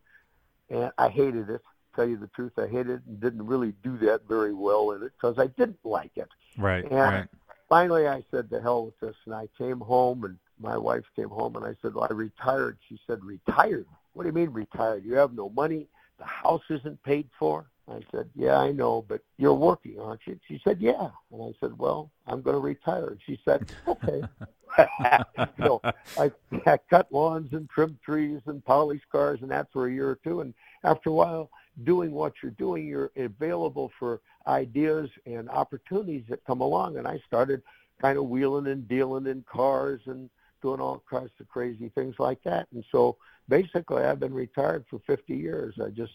and 0.70 0.90
I 0.98 1.08
hated 1.08 1.50
it 1.50 1.62
tell 1.94 2.08
you 2.08 2.16
the 2.16 2.28
truth, 2.28 2.52
I 2.58 2.66
hated 2.66 2.90
it 2.90 3.02
and 3.06 3.20
didn't 3.20 3.46
really 3.46 3.74
do 3.82 3.96
that 3.98 4.26
very 4.28 4.54
well 4.54 4.92
in 4.92 5.02
it 5.02 5.12
because 5.12 5.38
I 5.38 5.46
didn't 5.48 5.84
like 5.84 6.12
it. 6.16 6.28
Right. 6.58 6.84
And 6.84 6.92
right. 6.92 7.28
finally, 7.68 8.08
I 8.08 8.24
said, 8.30 8.50
"To 8.50 8.60
hell 8.60 8.86
with 8.86 9.00
this," 9.00 9.16
and 9.26 9.34
I 9.34 9.48
came 9.58 9.80
home, 9.80 10.24
and 10.24 10.38
my 10.58 10.76
wife 10.76 11.04
came 11.16 11.28
home, 11.28 11.56
and 11.56 11.64
I 11.64 11.74
said, 11.82 11.94
"Well, 11.94 12.06
I 12.08 12.12
retired." 12.12 12.78
She 12.88 12.98
said, 13.06 13.24
"Retired? 13.24 13.86
What 14.12 14.24
do 14.24 14.28
you 14.28 14.34
mean 14.34 14.50
retired? 14.50 15.04
You 15.04 15.14
have 15.14 15.32
no 15.32 15.48
money. 15.50 15.88
The 16.18 16.24
house 16.24 16.64
isn't 16.70 17.02
paid 17.02 17.28
for." 17.38 17.66
I 17.88 18.00
said, 18.10 18.30
"Yeah, 18.34 18.58
I 18.58 18.72
know, 18.72 19.02
but 19.02 19.22
you're 19.38 19.54
working, 19.54 19.98
aren't 19.98 20.26
you?" 20.26 20.38
She 20.46 20.60
said, 20.62 20.80
"Yeah," 20.80 21.10
and 21.32 21.42
I 21.42 21.52
said, 21.60 21.78
"Well, 21.78 22.10
I'm 22.26 22.42
going 22.42 22.56
to 22.56 22.60
retire." 22.60 23.08
And 23.08 23.20
she 23.24 23.40
said, 23.44 23.72
"Okay." 23.86 24.22
so 25.58 25.80
I, 26.18 26.30
I 26.66 26.78
cut 26.88 27.12
lawns 27.12 27.52
and 27.52 27.68
trimmed 27.68 27.98
trees 28.02 28.40
and 28.46 28.64
polished 28.64 29.08
cars 29.10 29.40
and 29.42 29.50
that 29.50 29.68
for 29.72 29.86
a 29.86 29.92
year 29.92 30.08
or 30.08 30.18
two. 30.24 30.40
And 30.40 30.54
after 30.84 31.10
a 31.10 31.12
while, 31.12 31.50
doing 31.84 32.12
what 32.12 32.34
you're 32.42 32.52
doing, 32.52 32.86
you're 32.86 33.10
available 33.16 33.90
for 33.98 34.20
ideas 34.46 35.08
and 35.26 35.48
opportunities 35.48 36.24
that 36.28 36.44
come 36.44 36.60
along. 36.60 36.98
And 36.98 37.06
I 37.06 37.20
started 37.26 37.62
kind 38.00 38.18
of 38.18 38.28
wheeling 38.28 38.66
and 38.66 38.86
dealing 38.88 39.26
in 39.26 39.44
cars 39.50 40.00
and 40.06 40.28
doing 40.60 40.80
all 40.80 41.02
kinds 41.10 41.30
of 41.40 41.48
crazy 41.48 41.90
things 41.94 42.14
like 42.18 42.42
that. 42.44 42.68
And 42.72 42.84
so 42.92 43.16
basically, 43.48 44.02
I've 44.02 44.20
been 44.20 44.34
retired 44.34 44.84
for 44.88 45.00
50 45.06 45.34
years. 45.34 45.74
I 45.82 45.90
just 45.90 46.12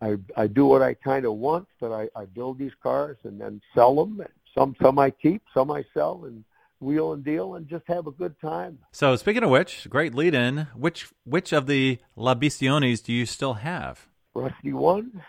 I 0.00 0.16
I 0.36 0.46
do 0.46 0.66
what 0.66 0.82
I 0.82 0.94
kind 0.94 1.24
of 1.24 1.34
want, 1.34 1.66
but 1.80 1.92
I 1.92 2.08
I 2.14 2.24
build 2.26 2.58
these 2.58 2.72
cars 2.82 3.16
and 3.24 3.40
then 3.40 3.60
sell 3.74 3.94
them. 3.96 4.22
Some 4.54 4.74
some 4.80 4.98
I 4.98 5.10
keep, 5.10 5.42
some 5.52 5.70
I 5.70 5.84
sell, 5.94 6.24
and 6.24 6.44
wheel 6.80 7.12
and 7.12 7.24
deal 7.24 7.56
and 7.56 7.68
just 7.68 7.84
have 7.88 8.06
a 8.06 8.12
good 8.12 8.38
time. 8.40 8.78
So 8.92 9.16
speaking 9.16 9.42
of 9.42 9.50
which, 9.50 9.88
great 9.90 10.14
lead 10.14 10.34
in. 10.34 10.68
Which 10.74 11.08
which 11.24 11.52
of 11.52 11.66
the 11.66 11.98
La 12.16 12.34
Bestionis 12.34 13.02
do 13.02 13.12
you 13.12 13.26
still 13.26 13.54
have? 13.54 14.07
Rusty 14.38 14.72
one, 14.72 15.22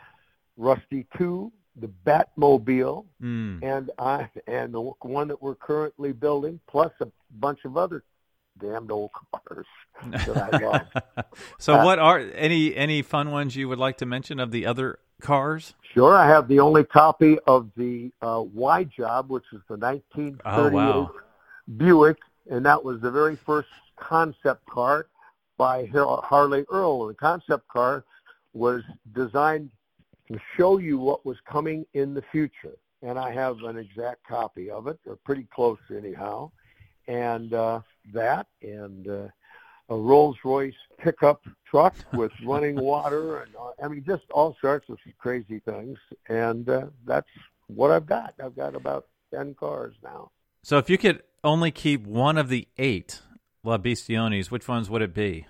Rusty 0.57 1.07
two, 1.17 1.51
the 1.75 1.89
Batmobile, 2.05 3.05
Mm. 3.21 3.63
and 3.63 3.91
I 3.97 4.29
and 4.47 4.73
the 4.73 4.81
one 5.01 5.27
that 5.29 5.41
we're 5.41 5.55
currently 5.55 6.11
building, 6.11 6.59
plus 6.67 6.91
a 7.01 7.07
bunch 7.31 7.59
of 7.65 7.77
other 7.77 8.03
damned 8.59 8.91
old 8.91 9.11
cars 9.33 9.65
that 10.03 10.37
I 10.37 10.57
love. 10.65 11.25
so 11.57 11.75
Uh, 11.75 11.85
what 11.85 11.97
are 11.99 12.19
any 12.19 12.75
any 12.75 13.01
fun 13.01 13.31
ones 13.31 13.55
you 13.55 13.67
would 13.69 13.79
like 13.79 13.97
to 13.97 14.05
mention 14.05 14.39
of 14.39 14.51
the 14.51 14.65
other 14.65 14.99
cars? 15.21 15.73
Sure, 15.93 16.15
I 16.15 16.27
have 16.27 16.47
the 16.47 16.59
only 16.59 16.83
copy 16.83 17.39
of 17.47 17.69
the 17.75 18.11
uh, 18.21 18.43
Y 18.53 18.83
Job, 18.85 19.29
which 19.29 19.45
is 19.53 19.61
the 19.69 19.77
1938 19.77 20.43
Oh, 20.45 20.69
wow. 20.69 21.11
Buick, 21.77 22.17
and 22.49 22.65
that 22.65 22.83
was 22.83 22.99
the 23.01 23.11
very 23.11 23.35
first 23.35 23.69
concept 23.95 24.65
car 24.65 25.07
by 25.57 25.85
Harley 25.93 26.65
Earl. 26.69 27.07
The 27.07 27.13
concept 27.13 27.67
car 27.67 28.03
was 28.53 28.83
designed 29.13 29.69
to 30.31 30.39
show 30.57 30.77
you 30.77 30.97
what 30.97 31.25
was 31.25 31.37
coming 31.49 31.85
in 31.93 32.13
the 32.13 32.23
future. 32.31 32.77
And 33.01 33.17
I 33.17 33.31
have 33.31 33.63
an 33.63 33.77
exact 33.77 34.25
copy 34.27 34.69
of 34.69 34.87
it, 34.87 34.99
or 35.05 35.15
pretty 35.15 35.47
close 35.53 35.79
anyhow. 35.95 36.51
And 37.07 37.53
uh, 37.53 37.81
that, 38.13 38.47
and 38.61 39.07
uh, 39.07 39.27
a 39.89 39.95
Rolls 39.95 40.37
Royce 40.43 40.73
pickup 40.97 41.43
truck 41.69 41.95
with 42.13 42.31
running 42.45 42.75
water, 42.75 43.41
and 43.41 43.55
uh, 43.55 43.71
I 43.83 43.87
mean, 43.87 44.03
just 44.05 44.23
all 44.31 44.55
sorts 44.61 44.89
of 44.89 44.97
crazy 45.17 45.59
things. 45.59 45.97
And 46.27 46.69
uh, 46.69 46.87
that's 47.05 47.29
what 47.67 47.91
I've 47.91 48.05
got. 48.05 48.33
I've 48.43 48.55
got 48.55 48.75
about 48.75 49.07
10 49.33 49.55
cars 49.55 49.95
now. 50.03 50.31
So 50.63 50.77
if 50.77 50.89
you 50.89 50.97
could 50.97 51.23
only 51.43 51.71
keep 51.71 52.05
one 52.05 52.37
of 52.37 52.49
the 52.49 52.67
eight 52.77 53.21
La 53.63 53.77
Bestionis, 53.77 54.51
which 54.51 54.67
ones 54.67 54.89
would 54.89 55.01
it 55.01 55.13
be? 55.13 55.47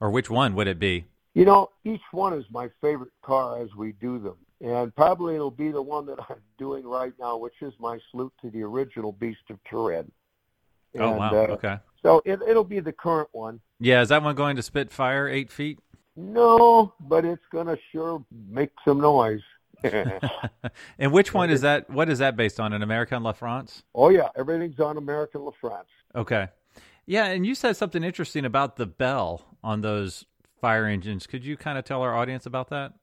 Or 0.00 0.10
which 0.10 0.30
one 0.30 0.54
would 0.54 0.66
it 0.66 0.78
be? 0.78 1.06
You 1.34 1.46
know, 1.46 1.70
each 1.84 2.02
one 2.10 2.34
is 2.34 2.44
my 2.50 2.68
favorite 2.80 3.12
car 3.22 3.62
as 3.62 3.74
we 3.74 3.92
do 3.92 4.18
them. 4.18 4.36
And 4.60 4.94
probably 4.94 5.34
it'll 5.34 5.50
be 5.50 5.70
the 5.72 5.82
one 5.82 6.06
that 6.06 6.18
I'm 6.28 6.36
doing 6.58 6.86
right 6.86 7.12
now, 7.18 7.36
which 7.36 7.54
is 7.62 7.72
my 7.80 7.98
salute 8.10 8.32
to 8.42 8.50
the 8.50 8.62
original 8.62 9.12
Beast 9.12 9.40
of 9.50 9.58
Turin. 9.68 10.10
oh 10.98 11.12
wow. 11.12 11.30
uh, 11.30 11.46
okay. 11.52 11.78
So 12.02 12.22
it, 12.24 12.40
it'll 12.46 12.64
be 12.64 12.80
the 12.80 12.92
current 12.92 13.28
one. 13.32 13.60
Yeah, 13.80 14.02
is 14.02 14.10
that 14.10 14.22
one 14.22 14.34
going 14.34 14.56
to 14.56 14.62
spit 14.62 14.92
fire 14.92 15.28
eight 15.28 15.50
feet? 15.50 15.78
No, 16.16 16.92
but 17.00 17.24
it's 17.24 17.42
going 17.50 17.66
to 17.66 17.78
sure 17.90 18.24
make 18.48 18.70
some 18.84 19.00
noise. 19.00 19.40
and 20.98 21.12
which 21.12 21.32
one 21.32 21.50
is 21.50 21.62
that? 21.62 21.88
What 21.88 22.08
is 22.08 22.18
that 22.18 22.36
based 22.36 22.60
on? 22.60 22.72
An 22.72 22.82
American 22.82 23.22
La 23.22 23.32
France? 23.32 23.82
oh, 23.94 24.10
yeah, 24.10 24.28
everything's 24.36 24.78
on 24.78 24.96
American 24.96 25.42
La 25.42 25.52
France. 25.60 25.88
Okay. 26.14 26.48
Yeah, 27.06 27.26
and 27.26 27.44
you 27.44 27.54
said 27.54 27.76
something 27.76 28.04
interesting 28.04 28.44
about 28.44 28.76
the 28.76 28.86
bell 28.86 29.56
on 29.64 29.80
those 29.80 30.24
fire 30.62 30.86
engines. 30.86 31.26
Could 31.26 31.44
you 31.44 31.58
kind 31.58 31.76
of 31.76 31.84
tell 31.84 32.00
our 32.00 32.16
audience 32.16 32.46
about 32.46 32.70
that? 32.70 32.94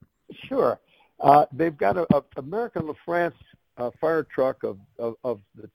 Sure. 0.48 0.80
Uh, 1.20 1.44
they've 1.52 1.76
got 1.76 1.96
a, 1.98 2.06
a 2.16 2.24
American 2.38 2.88
LaFrance 2.88 3.34
uh, 3.76 3.90
fire 4.00 4.24
truck 4.34 4.64
of, 4.64 4.78
of, 4.98 5.14
of 5.22 5.40
the 5.54 5.70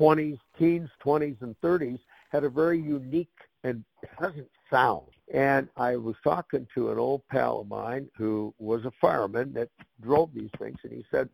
20s, 0.00 0.38
teens, 0.58 0.88
20s, 1.04 1.40
and 1.42 1.54
30s 1.60 2.00
had 2.30 2.44
a 2.44 2.48
very 2.48 2.80
unique 2.80 3.28
and 3.62 3.84
pleasant 4.16 4.48
sound. 4.70 5.06
And 5.32 5.68
I 5.76 5.96
was 5.96 6.16
talking 6.24 6.66
to 6.74 6.90
an 6.90 6.98
old 6.98 7.22
pal 7.28 7.60
of 7.60 7.68
mine 7.68 8.08
who 8.16 8.54
was 8.58 8.84
a 8.86 8.92
fireman 8.98 9.52
that 9.52 9.68
drove 10.00 10.30
these 10.34 10.50
things, 10.58 10.78
and 10.82 10.92
he 10.92 11.04
said, 11.10 11.28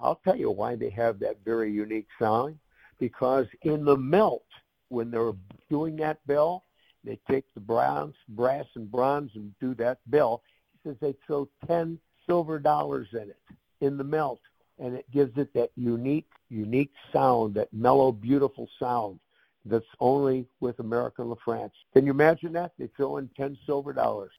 I'll 0.00 0.20
tell 0.24 0.36
you 0.36 0.50
why 0.50 0.74
they 0.74 0.90
have 0.90 1.18
that 1.20 1.36
very 1.44 1.70
unique 1.70 2.08
sound. 2.18 2.58
Because 2.98 3.46
in 3.62 3.84
the 3.84 3.96
melt, 3.96 4.44
when 4.88 5.10
they're 5.10 5.34
doing 5.70 5.96
that 5.96 6.26
bell, 6.26 6.64
they 7.04 7.18
take 7.30 7.44
the 7.54 7.60
bronze, 7.60 8.14
brass 8.28 8.66
and 8.74 8.90
bronze 8.90 9.30
and 9.34 9.54
do 9.60 9.74
that 9.74 9.98
bell. 10.06 10.42
He 10.72 10.88
says 10.88 10.96
they 11.00 11.14
throw 11.26 11.48
10 11.66 11.98
silver 12.26 12.58
dollars 12.58 13.08
in 13.12 13.30
it 13.30 13.40
in 13.80 13.96
the 13.96 14.04
melt, 14.04 14.40
and 14.78 14.94
it 14.94 15.10
gives 15.10 15.36
it 15.38 15.52
that 15.54 15.70
unique, 15.76 16.30
unique 16.48 16.92
sound, 17.12 17.54
that 17.54 17.72
mellow, 17.72 18.12
beautiful 18.12 18.68
sound 18.78 19.20
that's 19.64 19.86
only 20.00 20.46
with 20.60 20.78
American 20.80 21.26
LaFrance. 21.26 21.72
Can 21.92 22.06
you 22.06 22.12
imagine 22.12 22.52
that? 22.54 22.72
They 22.78 22.88
throw 22.96 23.18
in 23.18 23.28
10 23.36 23.56
silver 23.66 23.92
dollars. 23.92 24.32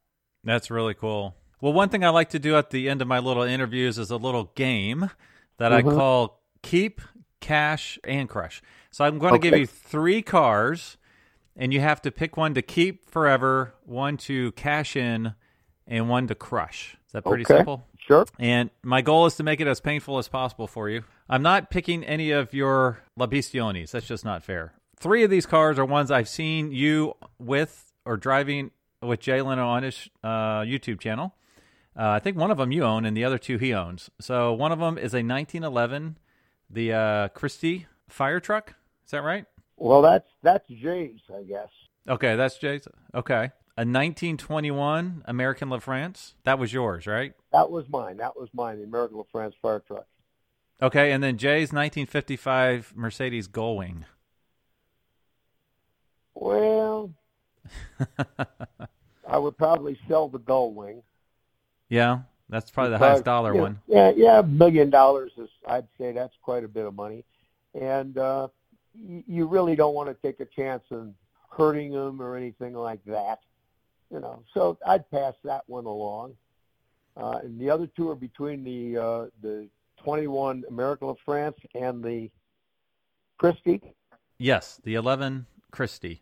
That's 0.44 0.72
really 0.72 0.94
cool. 0.94 1.36
Well, 1.62 1.74
one 1.74 1.90
thing 1.90 2.06
I 2.06 2.10
like 2.10 2.30
to 2.30 2.40
do 2.40 2.56
at 2.56 2.70
the 2.70 2.90
end 2.90 3.02
of 3.02 3.08
my 3.08 3.20
little 3.20 3.44
interviews 3.44 3.98
is 3.98 4.12
a 4.12 4.18
little 4.18 4.46
game 4.56 5.10
that 5.58 5.74
I 5.74 5.82
Mhm. 5.82 5.94
call 5.94 6.42
Keep, 6.62 7.02
Cash, 7.42 8.00
and 8.04 8.30
Crush. 8.30 8.62
So 8.92 9.06
I'm 9.06 9.20
going 9.20 9.34
to 9.34 9.40
give 9.40 9.58
you 9.58 9.68
three 9.68 10.22
cars, 10.22 10.98
and 11.60 11.72
you 11.72 11.80
have 11.82 12.02
to 12.02 12.12
pick 12.12 12.36
one 12.38 12.56
to 12.56 12.64
keep 12.64 13.08
forever, 13.12 13.76
one 13.86 14.18
to 14.18 14.52
cash 14.54 14.96
in, 14.96 15.36
and 15.86 16.10
one 16.10 16.26
to 16.28 16.34
crush. 16.36 16.96
Is 17.06 17.12
that 17.14 17.24
pretty 17.26 17.44
Okay. 17.44 17.58
simple? 17.58 17.86
Sure. 17.98 18.26
And 18.40 18.70
my 18.82 19.02
goal 19.02 19.26
is 19.28 19.36
to 19.36 19.44
make 19.44 19.60
it 19.60 19.68
as 19.68 19.80
painful 19.82 20.18
as 20.18 20.28
possible 20.28 20.66
for 20.68 20.90
you. 20.90 21.04
I'm 21.28 21.42
not 21.44 21.70
picking 21.70 22.04
any 22.04 22.32
of 22.32 22.54
your 22.54 23.00
La 23.18 23.28
Bestionis. 23.28 23.92
That's 23.92 24.08
just 24.08 24.24
not 24.26 24.42
fair. 24.44 24.74
Three 25.00 25.24
of 25.24 25.30
these 25.30 25.46
cars 25.46 25.78
are 25.78 25.86
ones 25.86 26.10
I've 26.12 26.30
seen 26.30 26.72
you 26.72 27.14
with 27.38 27.92
or 28.06 28.18
driving 28.18 28.72
with 29.02 29.20
Jay 29.20 29.42
Leno 29.42 29.68
on 29.68 29.84
his 29.84 30.10
uh, 30.24 30.62
YouTube 30.62 31.00
channel. 31.00 31.36
Uh, 31.98 32.10
I 32.10 32.20
think 32.20 32.38
one 32.38 32.52
of 32.52 32.58
them 32.58 32.72
you 32.72 32.84
own, 32.84 33.04
and 33.06 33.16
the 33.18 33.26
other 33.26 33.38
two 33.38 33.58
he 33.58 33.74
owns. 33.74 34.10
So 34.22 34.54
one 34.54 34.72
of 34.72 34.80
them 34.80 34.98
is 34.98 35.14
a 35.14 35.24
1911, 35.24 36.18
the 36.70 36.94
uh, 36.94 37.28
Christie 37.30 37.88
fire 38.08 38.40
truck. 38.40 38.76
Is 39.06 39.12
that 39.12 39.24
right? 39.24 39.46
Well, 39.80 40.02
that's 40.02 40.28
that's 40.44 40.68
Jay's, 40.68 41.22
I 41.34 41.44
guess. 41.44 41.70
Okay, 42.08 42.36
that's 42.36 42.58
Jay's. 42.58 42.88
Okay. 43.16 43.52
A 43.78 43.88
1921 43.88 45.24
American 45.26 45.70
La 45.70 45.80
France. 45.80 46.36
That 46.44 46.60
was 46.60 46.74
yours, 46.74 47.08
right? 47.08 47.32
That 47.54 47.72
was 47.72 47.88
mine. 47.88 48.18
That 48.18 48.36
was 48.36 48.50
mine, 48.54 48.80
the 48.80 48.84
American 48.84 49.18
LaFrance 49.18 49.54
fire 49.62 49.82
truck. 49.88 50.06
Okay, 50.82 51.14
and 51.14 51.24
then 51.24 51.38
Jay's 51.38 51.72
1955 51.72 52.94
Mercedes 52.94 53.48
Gullwing. 53.48 54.04
Well, 56.36 57.12
I 59.28 59.38
would 59.38 59.58
probably 59.58 59.98
sell 60.10 60.28
the 60.28 60.40
Gullwing. 60.40 61.04
yeah, 61.88 62.20
that's 62.50 62.70
probably 62.70 62.92
the 62.92 62.98
highest 62.98 63.24
dollar 63.24 63.56
yeah, 63.56 63.62
one. 63.62 63.80
Yeah, 63.88 64.12
yeah, 64.14 64.40
a 64.40 64.44
million 64.44 64.90
dollars 64.90 65.32
is 65.38 65.50
I'd 65.66 65.88
say 65.98 66.12
that's 66.12 66.36
quite 66.42 66.66
a 66.66 66.70
bit 66.70 66.86
of 66.86 66.96
money, 66.96 67.24
and 67.74 68.18
uh, 68.18 68.50
you 68.94 69.48
really 69.48 69.76
don't 69.76 69.94
want 69.94 70.10
to 70.10 70.16
take 70.16 70.40
a 70.40 70.46
chance 70.46 70.84
on 70.92 71.14
hurting 71.50 71.92
them 71.92 72.22
or 72.22 72.36
anything 72.36 72.74
like 72.74 73.04
that, 73.06 73.40
you 74.12 74.20
know. 74.20 74.44
So 74.54 74.78
I'd 74.86 75.10
pass 75.12 75.34
that 75.44 75.64
one 75.68 75.86
along, 75.86 76.36
uh, 77.18 77.40
and 77.44 77.60
the 77.60 77.70
other 77.70 77.88
two 77.88 78.10
are 78.10 78.16
between 78.16 78.64
the 78.64 78.98
uh, 78.98 79.26
the 79.42 79.68
21 80.04 80.64
American 80.70 81.10
LaFrance 81.10 81.56
and 81.76 82.04
the 82.04 82.30
Christie. 83.38 83.82
Yes, 84.38 84.80
the 84.84 84.96
11 84.96 85.46
Christie. 85.72 86.22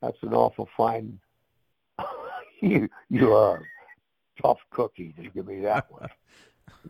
That's 0.00 0.18
an 0.22 0.34
awful 0.34 0.68
fine. 0.76 1.18
you 2.60 2.88
you 3.10 3.32
are 3.32 3.56
a 3.56 4.42
tough 4.42 4.58
cookie 4.70 5.14
to 5.20 5.28
give 5.30 5.46
me 5.46 5.60
that 5.60 5.86
one. 5.90 6.08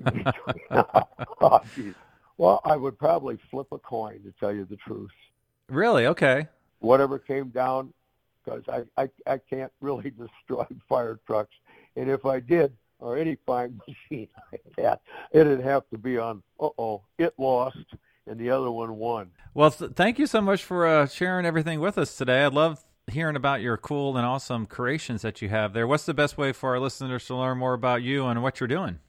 oh. 1.40 1.60
Well, 2.38 2.60
I 2.64 2.76
would 2.76 2.98
probably 2.98 3.38
flip 3.50 3.66
a 3.72 3.78
coin 3.78 4.22
to 4.22 4.32
tell 4.40 4.52
you 4.52 4.64
the 4.64 4.76
truth. 4.76 5.10
Really? 5.68 6.06
Okay. 6.06 6.46
Whatever 6.78 7.18
came 7.18 7.48
down, 7.48 7.92
because 8.44 8.62
I, 8.68 9.02
I 9.02 9.10
I 9.26 9.38
can't 9.38 9.72
really 9.80 10.10
destroy 10.18 10.64
fire 10.88 11.18
trucks, 11.26 11.54
and 11.96 12.08
if 12.08 12.24
I 12.24 12.40
did, 12.40 12.72
or 13.00 13.18
any 13.18 13.36
flying 13.44 13.78
machine 13.88 14.28
I 14.52 14.80
had, 14.80 14.98
it'd 15.32 15.60
have 15.60 15.82
to 15.90 15.98
be 15.98 16.16
on. 16.16 16.42
Uh 16.58 16.68
oh, 16.78 17.02
it 17.18 17.34
lost, 17.36 17.76
and 18.26 18.38
the 18.38 18.50
other 18.50 18.70
one 18.70 18.96
won. 18.96 19.30
Well, 19.52 19.72
th- 19.72 19.92
thank 19.92 20.18
you 20.18 20.26
so 20.26 20.40
much 20.40 20.62
for 20.62 20.86
uh, 20.86 21.06
sharing 21.06 21.44
everything 21.44 21.80
with 21.80 21.98
us 21.98 22.16
today. 22.16 22.44
I 22.44 22.48
love 22.48 22.84
hearing 23.10 23.36
about 23.36 23.60
your 23.60 23.76
cool 23.76 24.16
and 24.16 24.24
awesome 24.24 24.66
creations 24.66 25.22
that 25.22 25.42
you 25.42 25.48
have 25.48 25.72
there. 25.72 25.86
What's 25.86 26.04
the 26.04 26.14
best 26.14 26.38
way 26.38 26.52
for 26.52 26.70
our 26.70 26.80
listeners 26.80 27.26
to 27.26 27.34
learn 27.34 27.58
more 27.58 27.74
about 27.74 28.02
you 28.02 28.26
and 28.26 28.42
what 28.42 28.60
you're 28.60 28.68
doing? 28.68 29.00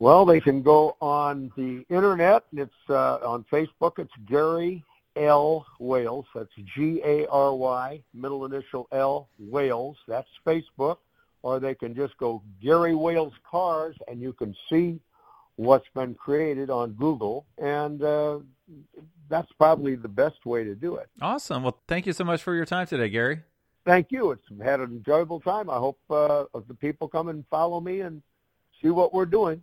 Well, 0.00 0.24
they 0.24 0.40
can 0.40 0.62
go 0.62 0.96
on 1.00 1.50
the 1.56 1.84
internet. 1.88 2.44
It's 2.52 2.72
uh, 2.88 3.16
on 3.16 3.44
Facebook. 3.50 3.98
It's 3.98 4.12
Gary 4.26 4.84
L. 5.16 5.66
Wales. 5.80 6.26
That's 6.34 6.50
G 6.76 7.00
A 7.04 7.26
R 7.26 7.54
Y, 7.54 8.02
middle 8.14 8.44
initial 8.44 8.86
L, 8.92 9.28
Wales. 9.38 9.96
That's 10.06 10.28
Facebook. 10.46 10.98
Or 11.42 11.60
they 11.60 11.74
can 11.74 11.94
just 11.94 12.16
go 12.18 12.42
Gary 12.62 12.94
Wales 12.94 13.32
Cars 13.48 13.96
and 14.08 14.20
you 14.20 14.32
can 14.32 14.54
see 14.70 15.00
what's 15.56 15.86
been 15.94 16.14
created 16.14 16.70
on 16.70 16.92
Google. 16.92 17.46
And 17.58 18.02
uh, 18.02 18.38
that's 19.28 19.50
probably 19.58 19.96
the 19.96 20.08
best 20.08 20.44
way 20.44 20.64
to 20.64 20.74
do 20.74 20.96
it. 20.96 21.08
Awesome. 21.20 21.62
Well, 21.64 21.78
thank 21.88 22.06
you 22.06 22.12
so 22.12 22.24
much 22.24 22.42
for 22.42 22.54
your 22.54 22.64
time 22.64 22.86
today, 22.86 23.08
Gary. 23.08 23.40
Thank 23.84 24.12
you. 24.12 24.32
It's 24.32 24.42
had 24.62 24.80
an 24.80 24.90
enjoyable 24.90 25.40
time. 25.40 25.70
I 25.70 25.76
hope 25.76 25.98
uh, 26.10 26.44
the 26.66 26.74
people 26.74 27.08
come 27.08 27.28
and 27.28 27.44
follow 27.50 27.80
me 27.80 28.00
and 28.00 28.22
see 28.82 28.90
what 28.90 29.14
we're 29.14 29.26
doing. 29.26 29.62